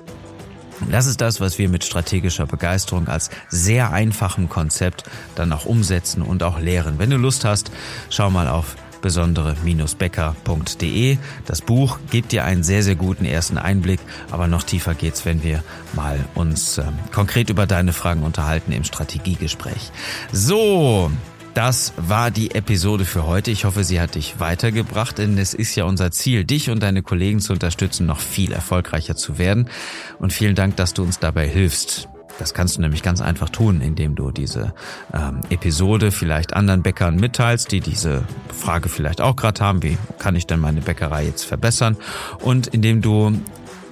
Das 0.90 1.06
ist 1.06 1.20
das, 1.20 1.40
was 1.40 1.58
wir 1.58 1.68
mit 1.68 1.84
strategischer 1.84 2.46
Begeisterung 2.46 3.08
als 3.08 3.30
sehr 3.48 3.92
einfachem 3.92 4.48
Konzept 4.48 5.04
dann 5.34 5.52
auch 5.52 5.66
umsetzen 5.66 6.22
und 6.22 6.42
auch 6.42 6.58
lehren. 6.58 6.98
Wenn 6.98 7.10
du 7.10 7.16
Lust 7.16 7.44
hast, 7.44 7.70
schau 8.10 8.30
mal 8.30 8.48
auf 8.48 8.76
besondere-becker.de. 9.00 11.18
Das 11.44 11.60
Buch 11.60 11.98
gibt 12.10 12.32
dir 12.32 12.44
einen 12.44 12.64
sehr, 12.64 12.82
sehr 12.82 12.96
guten 12.96 13.24
ersten 13.24 13.56
Einblick, 13.58 14.00
aber 14.30 14.48
noch 14.48 14.64
tiefer 14.64 14.94
geht's, 14.94 15.24
wenn 15.24 15.42
wir 15.42 15.64
mal 15.94 16.22
uns 16.34 16.76
ähm, 16.78 16.98
konkret 17.12 17.48
über 17.50 17.66
deine 17.66 17.92
Fragen 17.92 18.22
unterhalten 18.22 18.72
im 18.72 18.84
Strategiegespräch. 18.84 19.90
So, 20.32 21.10
das 21.56 21.94
war 21.96 22.30
die 22.30 22.54
Episode 22.54 23.06
für 23.06 23.26
heute. 23.26 23.50
Ich 23.50 23.64
hoffe, 23.64 23.82
sie 23.82 23.98
hat 23.98 24.14
dich 24.14 24.38
weitergebracht, 24.38 25.16
denn 25.16 25.38
es 25.38 25.54
ist 25.54 25.74
ja 25.74 25.84
unser 25.84 26.10
Ziel, 26.10 26.44
dich 26.44 26.68
und 26.68 26.82
deine 26.82 27.02
Kollegen 27.02 27.40
zu 27.40 27.54
unterstützen, 27.54 28.04
noch 28.04 28.20
viel 28.20 28.52
erfolgreicher 28.52 29.16
zu 29.16 29.38
werden. 29.38 29.70
Und 30.18 30.34
vielen 30.34 30.54
Dank, 30.54 30.76
dass 30.76 30.92
du 30.92 31.02
uns 31.02 31.18
dabei 31.18 31.48
hilfst. 31.48 32.10
Das 32.38 32.52
kannst 32.52 32.76
du 32.76 32.82
nämlich 32.82 33.02
ganz 33.02 33.22
einfach 33.22 33.48
tun, 33.48 33.80
indem 33.80 34.14
du 34.16 34.32
diese 34.32 34.74
ähm, 35.14 35.40
Episode 35.48 36.12
vielleicht 36.12 36.52
anderen 36.52 36.82
Bäckern 36.82 37.16
mitteilst, 37.16 37.72
die 37.72 37.80
diese 37.80 38.24
Frage 38.54 38.90
vielleicht 38.90 39.22
auch 39.22 39.34
gerade 39.34 39.64
haben, 39.64 39.82
wie 39.82 39.96
kann 40.18 40.36
ich 40.36 40.46
denn 40.46 40.60
meine 40.60 40.82
Bäckerei 40.82 41.24
jetzt 41.24 41.44
verbessern? 41.44 41.96
Und 42.40 42.66
indem 42.66 43.00
du 43.00 43.32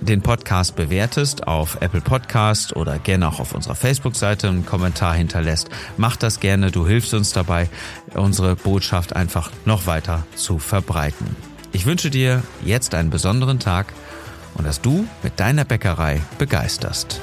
den 0.04 0.22
Podcast 0.22 0.76
bewertest 0.76 1.46
auf 1.46 1.78
Apple 1.80 2.00
Podcast 2.00 2.76
oder 2.76 2.98
gerne 2.98 3.28
auch 3.28 3.40
auf 3.40 3.54
unserer 3.54 3.74
Facebook-Seite 3.74 4.48
einen 4.48 4.66
Kommentar 4.66 5.14
hinterlässt, 5.14 5.70
mach 5.96 6.16
das 6.16 6.40
gerne. 6.40 6.70
Du 6.70 6.86
hilfst 6.86 7.14
uns 7.14 7.32
dabei, 7.32 7.68
unsere 8.14 8.56
Botschaft 8.56 9.16
einfach 9.16 9.50
noch 9.64 9.86
weiter 9.86 10.26
zu 10.36 10.58
verbreiten. 10.58 11.36
Ich 11.72 11.86
wünsche 11.86 12.10
dir 12.10 12.42
jetzt 12.64 12.94
einen 12.94 13.10
besonderen 13.10 13.58
Tag 13.58 13.92
und 14.54 14.66
dass 14.66 14.80
du 14.80 15.06
mit 15.22 15.40
deiner 15.40 15.64
Bäckerei 15.64 16.20
begeisterst. 16.38 17.20